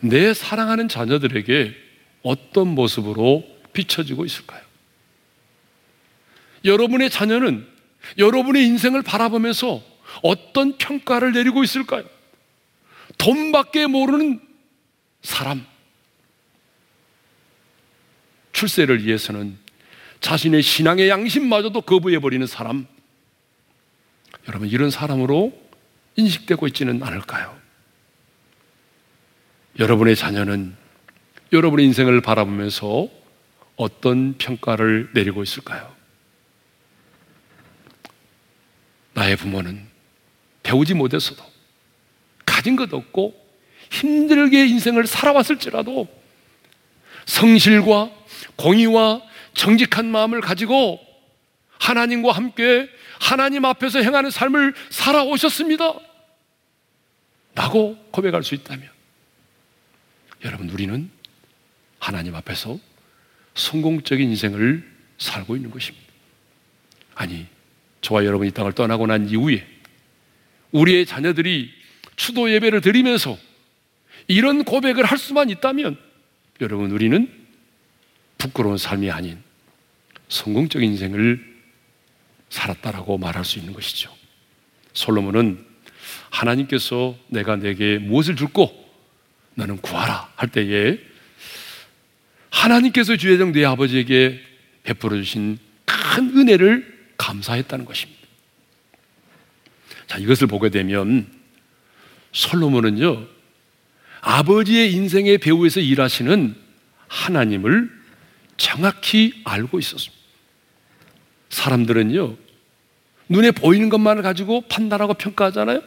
내 0.00 0.34
사랑하는 0.34 0.88
자녀들에게 0.88 1.74
어떤 2.22 2.68
모습으로 2.68 3.44
비춰지고 3.72 4.24
있을까요? 4.24 4.62
여러분의 6.64 7.10
자녀는 7.10 7.66
여러분의 8.18 8.64
인생을 8.66 9.02
바라보면서 9.02 9.82
어떤 10.22 10.76
평가를 10.78 11.32
내리고 11.32 11.64
있을까요? 11.64 12.04
돈밖에 13.18 13.86
모르는 13.86 14.40
사람. 15.22 15.64
출세를 18.52 19.04
위해서는 19.04 19.58
자신의 20.20 20.62
신앙의 20.62 21.08
양심마저도 21.08 21.82
거부해버리는 21.82 22.46
사람. 22.46 22.86
여러분, 24.48 24.68
이런 24.68 24.90
사람으로 24.90 25.52
인식되고 26.16 26.66
있지는 26.68 27.02
않을까요? 27.02 27.58
여러분의 29.78 30.14
자녀는 30.14 30.76
여러분의 31.52 31.86
인생을 31.86 32.20
바라보면서 32.20 33.08
어떤 33.76 34.34
평가를 34.38 35.10
내리고 35.14 35.42
있을까요? 35.42 35.94
나의 39.14 39.36
부모는 39.36 39.86
배우지 40.62 40.94
못했어도 40.94 41.42
가진 42.44 42.76
것 42.76 42.92
없고 42.92 43.34
힘들게 43.90 44.66
인생을 44.66 45.06
살아왔을지라도 45.06 46.08
성실과 47.26 48.10
공의와 48.56 49.22
정직한 49.54 50.06
마음을 50.06 50.40
가지고 50.40 51.00
하나님과 51.78 52.32
함께 52.32 52.88
하나님 53.20 53.64
앞에서 53.64 54.00
행하는 54.00 54.30
삶을 54.30 54.74
살아오셨습니다. 54.90 55.94
라고 57.54 57.96
고백할 58.10 58.42
수 58.42 58.54
있다면 58.54 58.88
여러분 60.44 60.68
우리는 60.70 61.10
하나님 61.98 62.34
앞에서 62.34 62.78
성공적인 63.54 64.28
인생을 64.28 64.92
살고 65.18 65.56
있는 65.56 65.70
것입니다. 65.70 66.04
아니 67.14 67.46
저와 68.04 68.26
여러분이 68.26 68.50
땅을 68.50 68.72
떠나고 68.74 69.06
난 69.06 69.28
이후에 69.28 69.66
우리의 70.72 71.06
자녀들이 71.06 71.72
추도 72.16 72.50
예배를 72.52 72.82
드리면서 72.82 73.38
이런 74.28 74.64
고백을 74.64 75.04
할 75.06 75.16
수만 75.16 75.48
있다면 75.48 75.96
여러분 76.60 76.90
우리는 76.90 77.30
부끄러운 78.36 78.76
삶이 78.76 79.10
아닌 79.10 79.38
성공적인 80.28 80.90
인생을 80.90 81.54
살았다라고 82.50 83.16
말할 83.16 83.42
수 83.44 83.58
있는 83.58 83.72
것이죠. 83.72 84.14
솔로몬은 84.92 85.64
하나님께서 86.28 87.16
내가 87.28 87.56
내게 87.56 87.96
무엇을 87.98 88.36
줄고 88.36 88.70
너는 89.54 89.78
구하라 89.78 90.30
할 90.36 90.50
때에 90.50 90.98
하나님께서 92.50 93.16
주의 93.16 93.38
정 93.38 93.52
내 93.52 93.64
아버지에게 93.64 94.40
베풀어 94.82 95.16
주신 95.16 95.58
큰 95.86 96.36
은혜를 96.36 96.93
감사했다는 97.24 97.86
것입니다. 97.86 98.20
자, 100.06 100.18
이것을 100.18 100.46
보게 100.46 100.68
되면 100.68 101.26
솔로몬은요, 102.32 103.26
아버지의 104.20 104.92
인생의 104.92 105.38
배후에서 105.38 105.80
일하시는 105.80 106.54
하나님을 107.08 107.90
정확히 108.56 109.40
알고 109.44 109.78
있었습니다. 109.78 110.22
사람들은요, 111.48 112.36
눈에 113.28 113.50
보이는 113.52 113.88
것만을 113.88 114.22
가지고 114.22 114.62
판단하고 114.68 115.14
평가하잖아요? 115.14 115.82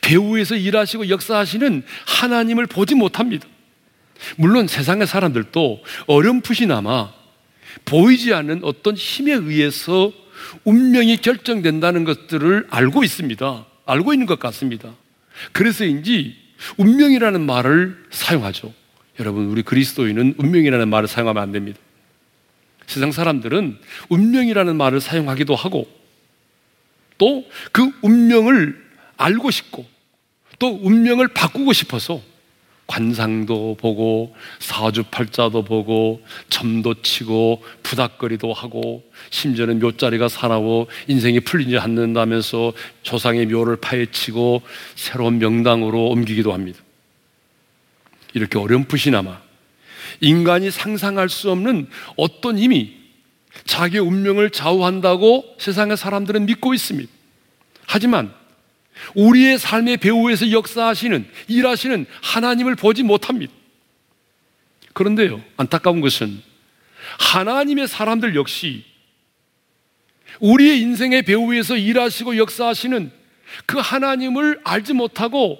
배후에서 0.00 0.54
일하시고 0.54 1.08
역사하시는 1.08 1.82
하나님을 2.06 2.66
보지 2.66 2.94
못합니다. 2.94 3.48
물론 4.36 4.66
세상의 4.66 5.06
사람들도 5.06 5.82
어렴풋이나마 6.06 7.12
보이지 7.84 8.34
않는 8.34 8.60
어떤 8.62 8.94
힘에 8.96 9.32
의해서 9.32 10.12
운명이 10.68 11.16
결정된다는 11.18 12.04
것들을 12.04 12.66
알고 12.68 13.02
있습니다. 13.02 13.66
알고 13.86 14.12
있는 14.12 14.26
것 14.26 14.38
같습니다. 14.38 14.94
그래서인지 15.52 16.36
운명이라는 16.76 17.40
말을 17.40 18.04
사용하죠. 18.10 18.74
여러분, 19.18 19.46
우리 19.46 19.62
그리스도인은 19.62 20.34
운명이라는 20.36 20.88
말을 20.88 21.08
사용하면 21.08 21.42
안 21.42 21.52
됩니다. 21.52 21.78
세상 22.86 23.12
사람들은 23.12 23.78
운명이라는 24.08 24.76
말을 24.76 25.00
사용하기도 25.00 25.54
하고 25.54 25.88
또 27.18 27.44
그 27.72 27.90
운명을 28.02 28.88
알고 29.16 29.50
싶고 29.50 29.86
또 30.58 30.78
운명을 30.82 31.28
바꾸고 31.28 31.72
싶어서 31.72 32.22
관상도 32.88 33.76
보고 33.78 34.34
사주팔자도 34.58 35.62
보고 35.62 36.22
점도 36.48 37.00
치고 37.02 37.62
부닥거리도 37.82 38.52
하고 38.52 39.04
심지어는 39.30 39.78
묘자리가 39.78 40.28
사나워 40.28 40.88
인생이 41.06 41.40
풀리지 41.40 41.78
않는다면서 41.78 42.72
조상의 43.02 43.46
묘를 43.46 43.76
파헤치고 43.76 44.62
새로운 44.96 45.38
명당으로 45.38 46.08
옮기기도 46.08 46.52
합니다. 46.52 46.80
이렇게 48.32 48.58
어렴풋이나마 48.58 49.38
인간이 50.20 50.70
상상할 50.70 51.28
수 51.28 51.50
없는 51.50 51.88
어떤 52.16 52.58
힘이 52.58 52.96
자기의 53.64 54.02
운명을 54.02 54.50
좌우한다고 54.50 55.56
세상의 55.58 55.98
사람들은 55.98 56.46
믿고 56.46 56.72
있습니다. 56.72 57.10
하지만 57.86 58.32
우리의 59.14 59.58
삶의 59.58 59.98
배후에서 59.98 60.50
역사하시는, 60.50 61.28
일하시는 61.48 62.06
하나님을 62.22 62.74
보지 62.74 63.02
못합니다. 63.02 63.52
그런데요, 64.92 65.42
안타까운 65.56 66.00
것은 66.00 66.42
하나님의 67.18 67.88
사람들 67.88 68.34
역시 68.34 68.84
우리의 70.40 70.80
인생의 70.80 71.22
배후에서 71.22 71.76
일하시고 71.76 72.36
역사하시는 72.36 73.10
그 73.66 73.78
하나님을 73.78 74.60
알지 74.64 74.92
못하고 74.92 75.58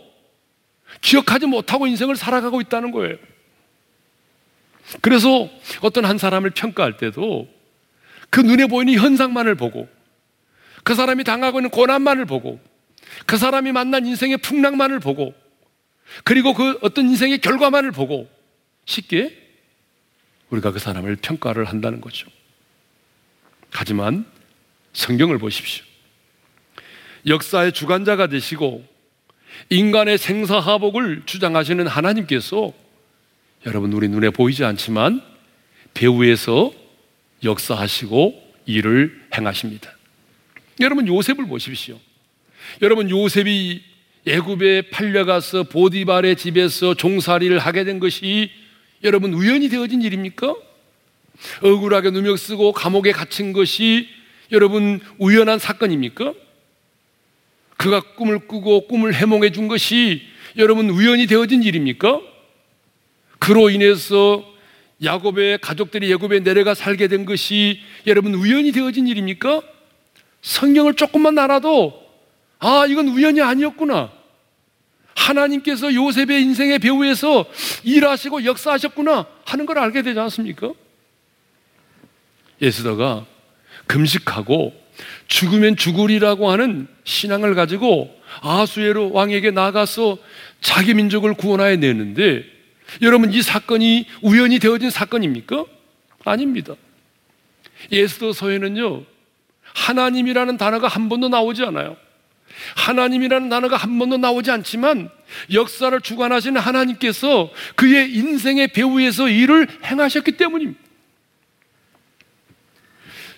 기억하지 1.00 1.46
못하고 1.46 1.86
인생을 1.86 2.16
살아가고 2.16 2.60
있다는 2.60 2.90
거예요. 2.92 3.16
그래서 5.00 5.48
어떤 5.82 6.04
한 6.04 6.18
사람을 6.18 6.50
평가할 6.50 6.96
때도 6.96 7.48
그 8.30 8.40
눈에 8.40 8.66
보이는 8.66 8.94
현상만을 8.94 9.54
보고 9.54 9.88
그 10.82 10.94
사람이 10.94 11.24
당하고 11.24 11.58
있는 11.60 11.70
고난만을 11.70 12.24
보고 12.24 12.60
그 13.26 13.36
사람이 13.36 13.72
만난 13.72 14.06
인생의 14.06 14.38
풍랑만을 14.38 15.00
보고 15.00 15.34
그리고 16.24 16.54
그 16.54 16.78
어떤 16.82 17.08
인생의 17.08 17.38
결과만을 17.38 17.92
보고 17.92 18.28
쉽게 18.86 19.36
우리가 20.50 20.72
그 20.72 20.78
사람을 20.78 21.16
평가를 21.16 21.66
한다는 21.66 22.00
거죠. 22.00 22.28
하지만 23.70 24.24
성경을 24.92 25.38
보십시오. 25.38 25.84
역사의 27.26 27.72
주관자가 27.72 28.28
되시고 28.28 28.84
인간의 29.70 30.18
생사하복을 30.18 31.22
주장하시는 31.26 31.86
하나님께서 31.86 32.72
여러분 33.66 33.92
우리 33.92 34.08
눈에 34.08 34.30
보이지 34.30 34.64
않지만 34.64 35.22
배후에서 35.94 36.72
역사하시고 37.44 38.54
일을 38.66 39.26
행하십니다. 39.36 39.92
여러분 40.80 41.06
요셉을 41.06 41.46
보십시오. 41.46 41.98
여러분 42.82 43.10
요셉이 43.10 43.82
애굽에 44.26 44.90
팔려가서 44.90 45.64
보디발의 45.64 46.36
집에서 46.36 46.94
종살이를 46.94 47.58
하게 47.58 47.84
된 47.84 47.98
것이 47.98 48.50
여러분 49.02 49.32
우연히 49.32 49.68
되어진 49.68 50.02
일입니까? 50.02 50.54
억울하게 51.62 52.10
누명 52.10 52.36
쓰고 52.36 52.72
감옥에 52.72 53.12
갇힌 53.12 53.52
것이 53.52 54.08
여러분 54.50 55.00
우연한 55.18 55.58
사건입니까? 55.58 56.34
그가 57.76 58.00
꿈을 58.16 58.40
꾸고 58.40 58.88
꿈을 58.88 59.14
해몽해 59.14 59.52
준 59.52 59.68
것이 59.68 60.22
여러분 60.56 60.90
우연히 60.90 61.26
되어진 61.26 61.62
일입니까? 61.62 62.20
그로 63.38 63.70
인해서 63.70 64.44
야곱의 65.02 65.58
가족들이 65.60 66.10
예굽에 66.10 66.40
내려가 66.40 66.74
살게 66.74 67.06
된 67.06 67.24
것이 67.24 67.80
여러분 68.06 68.34
우연히 68.34 68.72
되어진 68.72 69.06
일입니까? 69.06 69.62
성경을 70.42 70.94
조금만 70.94 71.38
알아도 71.38 72.07
아, 72.58 72.86
이건 72.86 73.08
우연이 73.08 73.40
아니었구나. 73.40 74.10
하나님께서 75.14 75.92
요셉의 75.92 76.42
인생의 76.42 76.78
배후에서 76.78 77.44
일하시고 77.82 78.44
역사하셨구나 78.44 79.26
하는 79.44 79.66
걸 79.66 79.78
알게 79.78 80.02
되지 80.02 80.18
않습니까? 80.20 80.72
예수다가 82.62 83.26
금식하고 83.86 84.72
죽으면 85.26 85.76
죽으리라고 85.76 86.50
하는 86.50 86.88
신앙을 87.04 87.54
가지고 87.54 88.14
아수에로 88.42 89.12
왕에게 89.12 89.50
나가서 89.50 90.18
자기 90.60 90.94
민족을 90.94 91.34
구원하여 91.34 91.76
내는데 91.76 92.44
여러분 93.02 93.32
이 93.32 93.42
사건이 93.42 94.06
우연히 94.22 94.58
되어진 94.58 94.90
사건입니까? 94.90 95.64
아닙니다. 96.24 96.74
예수도 97.92 98.32
서에는요 98.32 99.04
하나님이라는 99.62 100.56
단어가 100.56 100.88
한 100.88 101.08
번도 101.08 101.28
나오지 101.28 101.64
않아요. 101.64 101.96
하나님이라는 102.76 103.48
단어가 103.48 103.76
한 103.76 103.98
번도 103.98 104.18
나오지 104.18 104.50
않지만 104.50 105.10
역사를 105.52 106.00
주관하시는 106.00 106.60
하나님께서 106.60 107.50
그의 107.74 108.14
인생의 108.14 108.68
배후에서 108.68 109.28
일을 109.28 109.68
행하셨기 109.84 110.32
때문입니다. 110.32 110.80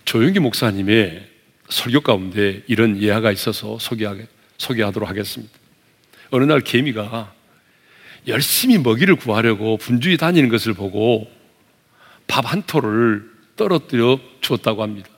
조영기 0.05 0.41
목사님의 0.41 1.29
설교 1.69 2.01
가운데 2.01 2.63
이런 2.67 3.01
예화가 3.01 3.31
있어서 3.33 3.79
소개하게, 3.79 4.27
소개하도록 4.59 5.09
하겠습니다. 5.09 5.53
어느 6.31 6.45
날 6.45 6.61
개미가 6.61 7.33
열심히 8.27 8.79
먹이를 8.79 9.17
구하려고 9.17 9.77
분주히 9.77 10.17
다니는 10.17 10.49
것을 10.49 10.75
보고 10.75 11.31
밥한 12.27 12.65
톨을 12.67 13.31
떨어뜨려 13.57 14.19
주었다고 14.41 14.83
합니다. 14.83 15.09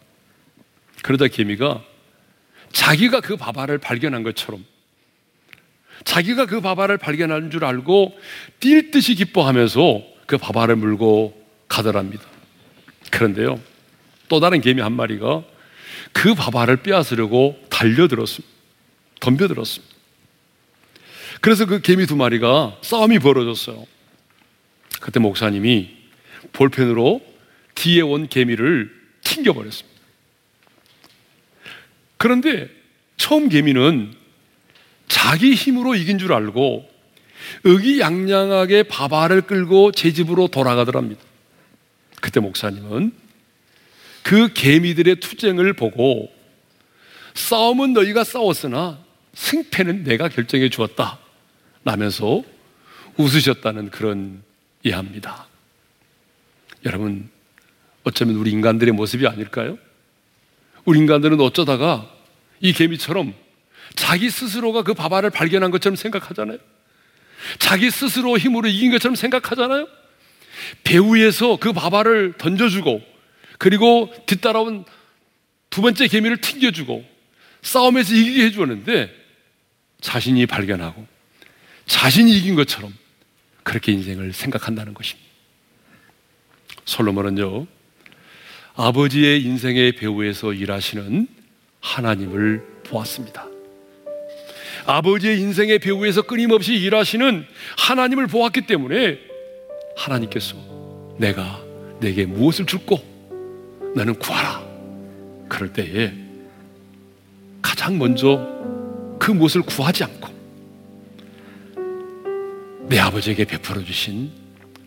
그러다 1.03 1.29
개미가 1.29 1.83
자기가 2.73 3.21
그 3.21 3.37
바바를 3.37 3.79
발견한 3.79 4.23
것처럼 4.23 4.65
자기가 6.05 6.47
그 6.47 6.61
바바를 6.61 6.99
발견한 6.99 7.51
줄 7.51 7.65
알고 7.65 8.19
뛸 8.61 8.91
듯이 8.91 9.15
기뻐하면서 9.15 10.03
그 10.27 10.39
바바를 10.39 10.77
물고 10.77 11.41
가더랍니다. 11.69 12.25
그런데요, 13.11 13.61
또 14.29 14.41
다른 14.41 14.61
개미 14.61 14.81
한 14.81 14.93
마리가 14.93 15.43
그 16.13 16.35
바바를 16.35 16.79
빼앗으려고 16.79 17.59
달려들었습니다. 17.69 18.53
덤벼들었습니다. 19.21 19.95
그래서 21.41 21.67
그 21.67 21.81
개미 21.81 22.07
두 22.07 22.17
마리가 22.17 22.79
싸움이 22.83 23.19
벌어졌어요. 23.19 23.85
그때 25.01 25.21
목사님이 25.21 25.91
볼펜으로 26.53 27.21
뒤에 27.75 28.03
온 28.03 28.29
개미를 28.29 28.91
튕겨버렸습니다. 29.23 29.92
그런데 32.23 32.69
처음 33.17 33.49
개미는 33.49 34.15
자기 35.09 35.55
힘으로 35.55 35.97
이긴 35.97 36.21
줄 36.21 36.33
알고 36.33 36.89
의기양양하게 37.65 38.85
바바를 38.85 39.41
끌고 39.43 39.91
제 39.91 40.13
집으로 40.13 40.47
돌아가더랍니다. 40.47 41.21
그때 42.21 42.39
목사님은 42.39 43.11
그 44.23 44.53
개미들의 44.53 45.17
투쟁을 45.17 45.73
보고 45.73 46.33
싸움은 47.35 47.93
너희가 47.93 48.23
싸웠으나 48.23 49.01
승패는 49.35 50.05
내가 50.05 50.29
결정해 50.29 50.69
주었다. 50.69 51.19
라면서 51.85 52.45
웃으셨다는 53.17 53.91
그런 53.91 54.45
예합니다. 54.85 55.49
여러분, 56.85 57.29
어쩌면 58.05 58.37
우리 58.37 58.53
인간들의 58.53 58.95
모습이 58.95 59.27
아닐까요? 59.27 59.77
우리 60.85 60.99
인간들은 60.99 61.41
어쩌다가 61.41 62.11
이 62.63 62.73
개미처럼 62.73 63.35
자기 63.95 64.31
스스로가 64.31 64.83
그 64.83 64.95
바바를 64.95 65.29
발견한 65.31 65.71
것처럼 65.71 65.97
생각하잖아요. 65.97 66.59
자기 67.59 67.91
스스로 67.91 68.39
힘으로 68.39 68.69
이긴 68.69 68.93
것처럼 68.93 69.17
생각하잖아요. 69.17 69.89
배후에서 70.85 71.57
그 71.57 71.73
바바를 71.73 72.35
던져주고 72.39 73.03
그리고 73.59 74.13
뒤따라온 74.27 74.85
두 75.71 75.83
번째 75.83 76.07
개미를 76.07 76.41
튕겨주고 76.41 77.05
싸움에서 77.63 78.15
이기게 78.15 78.45
해주었는데 78.45 79.13
자신이 80.01 80.47
발견하고 80.47 81.07
자신이 81.87 82.37
이긴 82.39 82.55
것처럼 82.55 82.95
그렇게 83.65 83.93
인생을 83.93 84.33
생각한다는 84.33 84.95
것입니다. 84.95 85.29
솔로몬은요, 86.85 87.67
아버지의 88.75 89.43
인생의 89.43 89.93
배후에서 89.93 90.53
일하시는 90.53 91.29
하나님을 91.83 92.65
보았습니다. 92.85 93.47
아버지의 94.87 95.41
인생의 95.41 95.79
배후에서 95.81 96.23
끊임없이 96.23 96.75
일하시는 96.75 97.45
하나님을 97.77 98.27
보았기 98.27 98.63
때문에 98.63 99.19
하나님께서 99.97 100.57
내가 101.19 101.61
내게 102.01 102.25
무엇을 102.25 102.67
줄고 102.67 102.99
나는 103.95 104.15
구하라. 104.15 104.63
그럴 105.49 105.73
때에 105.73 106.13
가장 107.61 107.99
먼저 107.99 108.49
그 109.19 109.31
무엇을 109.31 109.63
구하지 109.63 110.05
않고 110.05 110.33
내 112.89 112.99
아버지에게 112.99 113.45
베풀어 113.45 113.85
주신 113.85 114.31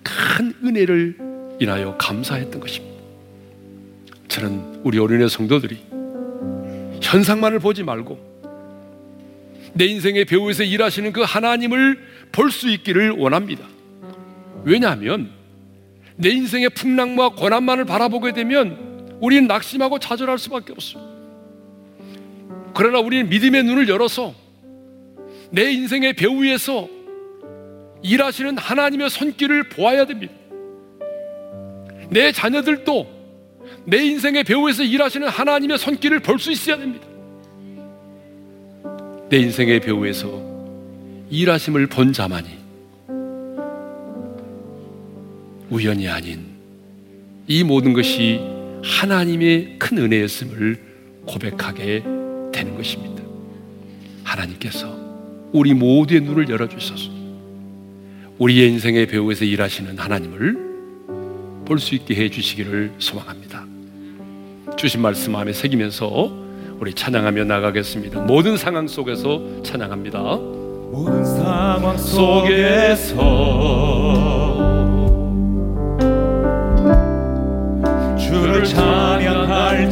큰 0.03 0.53
은혜를 0.63 1.17
인하여 1.59 1.95
감사했던 1.97 2.59
것입니다. 2.59 2.95
저는 4.27 4.81
우리 4.83 4.99
어린애 4.99 5.27
성도들이 5.27 5.94
현상만을 7.01 7.59
보지 7.59 7.83
말고 7.83 8.35
내 9.73 9.85
인생의 9.85 10.25
배우에서 10.25 10.63
일하시는 10.63 11.11
그 11.11 11.21
하나님을 11.21 11.99
볼 12.31 12.51
수 12.51 12.69
있기를 12.69 13.11
원합니다. 13.11 13.65
왜냐하면 14.63 15.31
내 16.15 16.29
인생의 16.29 16.69
풍랑과 16.71 17.29
고난만을 17.29 17.85
바라보게 17.85 18.33
되면 18.33 19.17
우리는 19.21 19.47
낙심하고 19.47 19.99
좌절할 19.99 20.37
수밖에 20.39 20.73
없어요. 20.73 21.03
그러나 22.73 22.99
우리는 22.99 23.29
믿음의 23.29 23.63
눈을 23.63 23.87
열어서 23.87 24.33
내 25.51 25.71
인생의 25.71 26.13
배우에서 26.13 26.89
일하시는 28.03 28.57
하나님의 28.57 29.09
손길을 29.09 29.69
보아야 29.69 30.05
됩니다. 30.05 30.33
내 32.09 32.31
자녀들도 32.31 33.14
내 33.85 34.03
인생의 34.03 34.43
배우에서 34.43 34.83
일하시는 34.83 35.27
하나님의 35.27 35.77
손길을 35.77 36.19
볼 36.19 36.39
수 36.39 36.51
있어야 36.51 36.77
됩니다. 36.77 37.05
내 39.29 39.37
인생의 39.37 39.79
배우에서 39.79 40.43
일하심을 41.29 41.87
본 41.87 42.13
자만이 42.13 42.47
우연이 45.69 46.07
아닌 46.07 46.45
이 47.47 47.63
모든 47.63 47.93
것이 47.93 48.39
하나님의 48.83 49.77
큰 49.79 49.97
은혜였음을 49.97 50.79
고백하게 51.25 52.03
되는 52.53 52.75
것입니다. 52.75 53.23
하나님께서 54.23 54.95
우리 55.51 55.73
모두의 55.73 56.21
눈을 56.21 56.49
열어주셔서 56.49 57.09
우리의 58.37 58.69
인생의 58.69 59.07
배우에서 59.07 59.45
일하시는 59.45 59.97
하나님을 59.97 60.65
볼 61.65 61.79
수 61.79 61.95
있게 61.95 62.15
해 62.15 62.29
주시기를 62.29 62.93
소망합니다. 62.99 63.65
주신 64.77 65.01
말씀 65.01 65.31
마음에 65.31 65.51
새기면서 65.53 66.29
우리 66.79 66.93
찬양하며 66.93 67.45
나가겠습니다. 67.45 68.21
모든 68.21 68.57
상황 68.57 68.87
속에서 68.87 69.41
찬양합니다. 69.63 70.19
모든 70.91 71.23
상황 71.25 71.97
속에서 71.97 73.15
주를 78.17 78.63
찬양할지라 78.65 79.85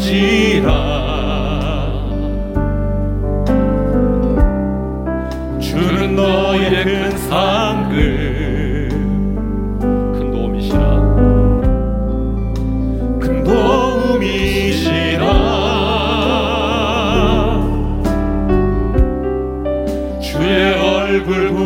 주는 5.59 6.15
너의 6.15 6.83
큰 6.83 7.17
상 7.17 7.82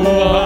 Oh, 0.10 0.37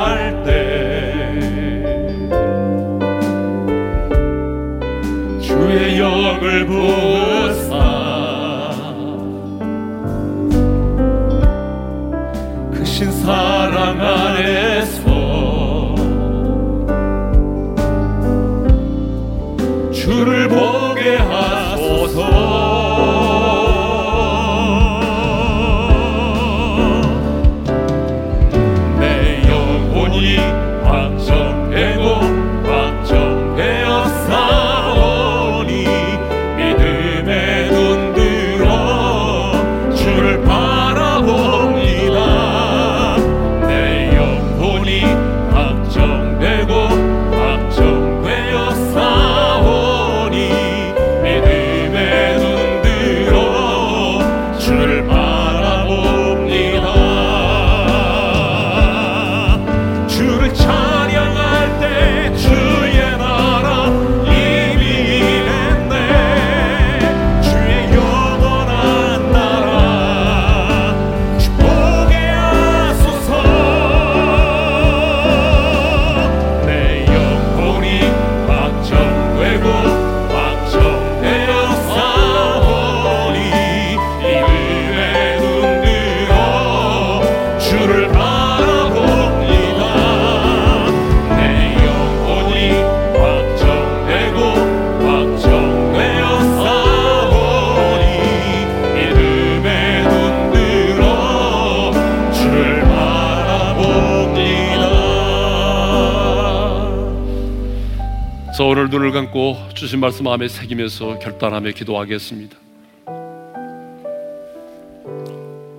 말씀 110.02 110.24
마음에 110.24 110.48
새기면서 110.48 111.20
결단하며 111.20 111.72
기도하겠습니다. 111.74 112.58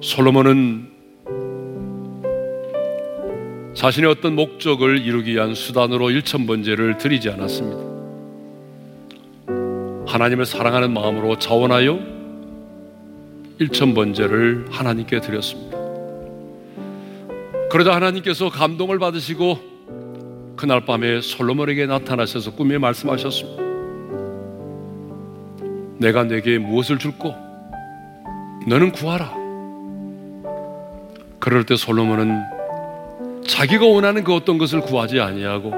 솔로몬은 0.01 0.93
자신의 3.75 4.09
어떤 4.09 4.37
목적을 4.37 5.05
이루기 5.05 5.33
위한 5.33 5.57
수단으로 5.57 6.11
일천번제를 6.11 6.99
드리지 6.99 7.31
않았습니다. 7.31 7.83
하나님을 10.07 10.47
사랑하는 10.47 10.93
마음으로 10.93 11.41
자원하여 11.41 11.99
일천번제를 13.59 14.67
하나님께 14.71 15.21
드렸습니다. 15.21 15.79
그러자 17.71 17.93
하나님께서 17.93 18.51
감동을 18.51 19.01
받으시고 19.01 19.59
그날 20.55 20.85
밤에 20.85 21.21
솔로몬에게 21.21 21.87
나타나셔서 21.87 22.55
꿈에 22.55 22.79
말씀하셨습니다. 22.79 23.62
내가 26.03 26.25
내게 26.25 26.59
무엇을 26.59 26.99
줄고 26.99 27.33
너는 28.67 28.91
구하라. 28.93 29.33
그럴 31.39 31.65
때 31.65 31.77
솔로몬은 31.77 32.43
자기가 33.47 33.87
원하는 33.87 34.25
그 34.25 34.35
어떤 34.35 34.59
것을 34.59 34.81
구하지 34.81 35.21
아니하고 35.21 35.73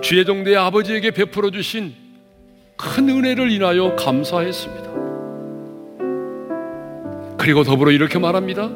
주의 0.00 0.24
종대의 0.24 0.56
아버지에게 0.56 1.10
베풀어 1.10 1.50
주신 1.50 1.92
큰 2.76 3.08
은혜를 3.08 3.50
인하여 3.50 3.96
감사했습니다. 3.96 4.88
그리고 7.36 7.64
더불어 7.64 7.90
이렇게 7.90 8.18
말합니다. 8.18 8.70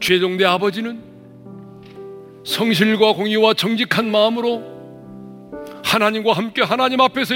주의 0.00 0.20
종대 0.20 0.44
아버지는 0.44 0.98
성실과 2.44 3.14
공의와 3.14 3.54
정직한 3.54 4.10
마음으로 4.10 4.73
하나님과 5.84 6.32
함께 6.32 6.62
하나님 6.62 7.00
앞에서 7.00 7.34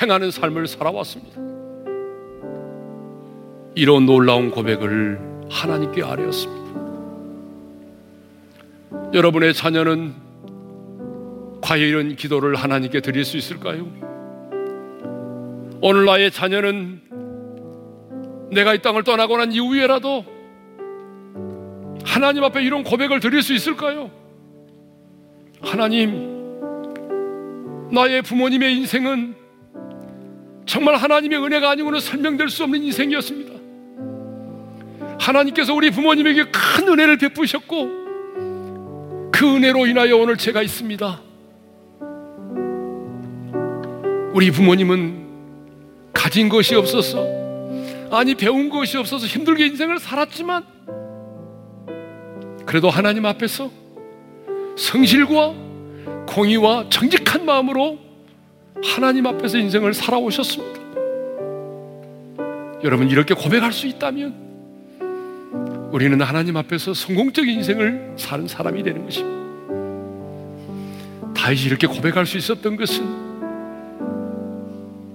행하는 0.00 0.30
삶을 0.30 0.66
살아왔습니다. 0.68 1.40
이런 3.74 4.06
놀라운 4.06 4.50
고백을 4.50 5.18
하나님께 5.50 6.02
아뢰었습니다. 6.02 6.66
여러분의 9.14 9.54
자녀는 9.54 10.14
과연 11.60 11.88
이런 11.88 12.16
기도를 12.16 12.54
하나님께 12.54 13.00
드릴 13.00 13.24
수 13.24 13.36
있을까요? 13.36 13.86
오늘 15.80 16.04
나의 16.04 16.30
자녀는 16.30 17.00
내가 18.52 18.74
이 18.74 18.82
땅을 18.82 19.02
떠나고 19.02 19.36
난 19.36 19.52
이후에라도 19.52 20.24
하나님 22.04 22.44
앞에 22.44 22.62
이런 22.62 22.84
고백을 22.84 23.20
드릴 23.20 23.42
수 23.42 23.52
있을까요? 23.52 24.10
하나님, 25.60 26.25
나의 27.90 28.22
부모님의 28.22 28.76
인생은 28.76 29.34
정말 30.66 30.96
하나님의 30.96 31.42
은혜가 31.42 31.70
아니고는 31.70 32.00
설명될 32.00 32.48
수 32.48 32.64
없는 32.64 32.82
인생이었습니다. 32.82 33.52
하나님께서 35.18 35.72
우리 35.74 35.90
부모님에게 35.90 36.46
큰 36.50 36.88
은혜를 36.88 37.18
베푸셨고 37.18 38.06
그 39.32 39.56
은혜로 39.56 39.86
인하여 39.86 40.16
오늘 40.16 40.36
제가 40.36 40.62
있습니다. 40.62 41.20
우리 44.32 44.50
부모님은 44.50 45.26
가진 46.12 46.48
것이 46.48 46.74
없어서 46.74 47.24
아니 48.10 48.34
배운 48.34 48.68
것이 48.68 48.98
없어서 48.98 49.26
힘들게 49.26 49.66
인생을 49.66 49.98
살았지만 49.98 50.64
그래도 52.66 52.90
하나님 52.90 53.24
앞에서 53.26 53.70
성실과 54.76 55.65
공의와 56.26 56.88
정직한 56.90 57.44
마음으로 57.44 57.98
하나님 58.84 59.26
앞에서 59.26 59.58
인생을 59.58 59.94
살아오셨습니다. 59.94 60.80
여러분 62.84 63.10
이렇게 63.10 63.34
고백할 63.34 63.72
수 63.72 63.86
있다면 63.86 64.46
우리는 65.92 66.20
하나님 66.20 66.56
앞에서 66.56 66.92
성공적인 66.92 67.58
인생을 67.58 68.14
사는 68.16 68.46
사람이 68.46 68.82
되는 68.82 69.04
것입니다. 69.04 69.36
다윗이 71.34 71.62
이렇게 71.66 71.86
고백할 71.86 72.26
수 72.26 72.36
있었던 72.36 72.76
것은 72.76 73.26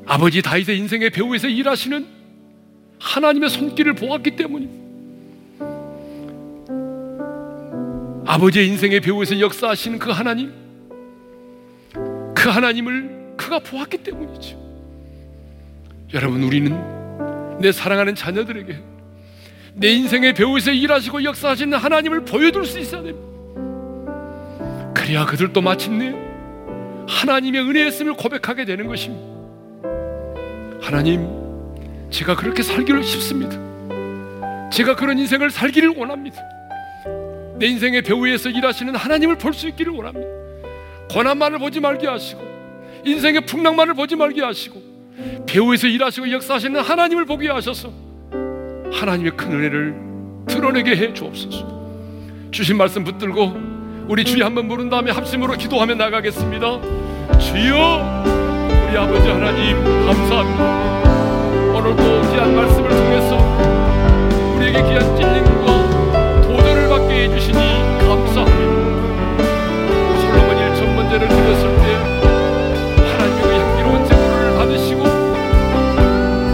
아버지 0.06 0.42
다윗의 0.42 0.78
인생의 0.80 1.10
배후에서 1.12 1.48
일하시는 1.48 2.06
하나님의 3.00 3.50
손길을 3.50 3.94
보았기 3.94 4.36
때문입니다. 4.36 4.82
아버지의 8.26 8.68
인생의 8.68 9.02
배후에서 9.02 9.40
역사하시는 9.40 10.00
그 10.00 10.10
하나님, 10.10 10.54
그 12.42 12.50
하나님을 12.50 13.36
그가 13.38 13.60
보았기 13.60 14.00
때문이죠. 14.00 14.58
여러분, 16.16 16.42
우리는 16.42 17.60
내 17.60 17.72
사랑하는 17.72 18.16
자녀들에게 18.16 18.80
내 19.76 19.90
인생의 19.90 20.34
배후에서 20.34 20.72
일하시고 20.72 21.24
역사하시는 21.24 21.78
하나님을 21.78 22.26
보여줄 22.26 22.66
수 22.66 22.80
있어야 22.80 23.04
됩니다. 23.04 23.30
그래야 24.96 25.24
그들도 25.28 25.62
마침내 25.62 26.16
하나님의 27.08 27.62
은혜였음을 27.62 28.16
고백하게 28.16 28.66
되는 28.66 28.88
것입니다. 28.88 29.24
하나님, 30.82 31.28
제가 32.10 32.36
그렇게 32.36 32.64
살기를 32.64 33.04
싶습니다. 33.04 33.56
제가 34.72 34.96
그런 34.96 35.20
인생을 35.20 35.52
살기를 35.52 35.90
원합니다. 35.96 36.42
내 37.60 37.68
인생의 37.68 38.02
배후에서 38.02 38.50
일하시는 38.50 38.96
하나님을 38.96 39.38
볼 39.38 39.54
수 39.54 39.68
있기를 39.68 39.94
원합니다. 39.94 40.42
고난만을 41.12 41.60
보지 41.60 41.80
말게 41.80 42.08
하시고, 42.08 42.42
인생의 43.06 43.46
풍랑만을 43.46 43.94
보지 43.94 44.16
말게 44.16 44.42
하시고, 44.42 44.82
배후에서 45.46 45.88
일하시고 45.88 46.32
역사하시는 46.32 46.80
하나님을 46.80 47.26
보게 47.26 47.50
하셔서 47.50 47.92
하나님의 48.92 49.34
큰 49.36 49.52
은혜를 49.52 49.96
드러내게 50.48 50.96
해 50.96 51.14
주옵소서. 51.14 51.82
주신 52.52 52.78
말씀 52.78 53.04
붙들고 53.04 53.54
우리 54.08 54.24
주여 54.24 54.46
한번 54.46 54.68
부른 54.68 54.90
다음에 54.90 55.12
합심으로 55.12 55.54
기도하며 55.54 55.96
나가겠습니다. 55.96 56.82
주여, 57.40 58.24
우리 58.88 58.98
아버지 58.98 59.28
하나님 59.28 59.84
감사합니다. 60.06 60.92
오늘도 61.78 62.32
귀한 62.32 62.56
말씀을 62.56 62.90
통해서 62.90 63.38
우리에게 64.56 64.82
귀한 64.84 65.16
찔림과 65.16 66.42
도전을 66.42 66.90
받게 66.90 67.24
해주시니 67.24 67.58
감사합니다. 67.58 68.61
번제를 71.22 71.28
드렸을 71.28 71.64
때 71.78 71.96
하나님의 73.12 73.42
그 73.42 73.48
향기로운 73.54 74.06
제물을 74.06 74.58
받으시고 74.58 75.04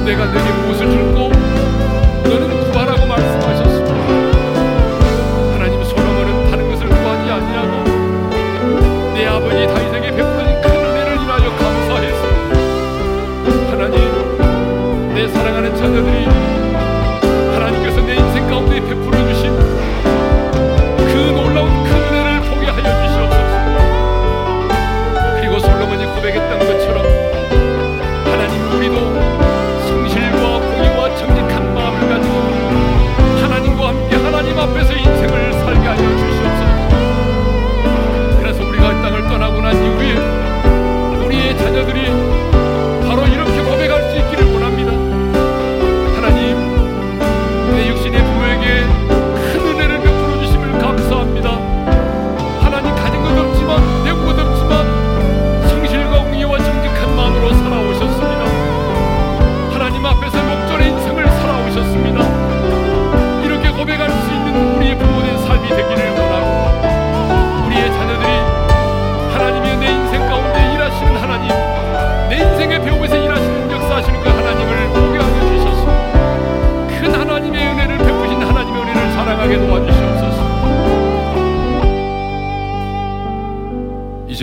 내가 0.04 0.26
내게 0.26 0.52
무엇을 0.62 0.90
줄고 0.92 1.37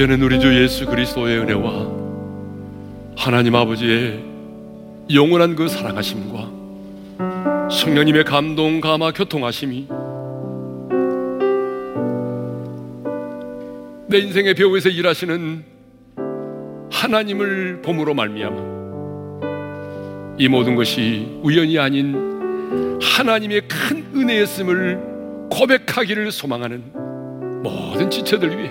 이제는 0.04 0.22
우리 0.22 0.38
주 0.38 0.54
예수 0.54 0.84
그리스도의 0.84 1.38
은혜와 1.38 1.88
하나님 3.16 3.54
아버지의 3.54 4.22
영원한 5.10 5.56
그 5.56 5.66
사랑하심과 5.66 7.70
성령님의 7.70 8.24
감동 8.24 8.82
감화 8.82 9.12
교통하심이 9.12 9.88
내 14.08 14.18
인생의 14.18 14.52
배후에서 14.52 14.90
일하시는 14.90 15.64
하나님을 16.90 17.80
봄으로 17.80 18.12
말미암아 18.12 18.74
이 20.38 20.48
모든 20.48 20.74
것이 20.74 21.40
우연이 21.42 21.78
아닌 21.78 23.00
하나님의 23.00 23.62
큰 23.68 24.04
은혜였음을 24.14 25.48
고백하기를 25.50 26.30
소망하는 26.30 26.92
모든 27.62 28.10
지체들 28.10 28.58
위해 28.58 28.70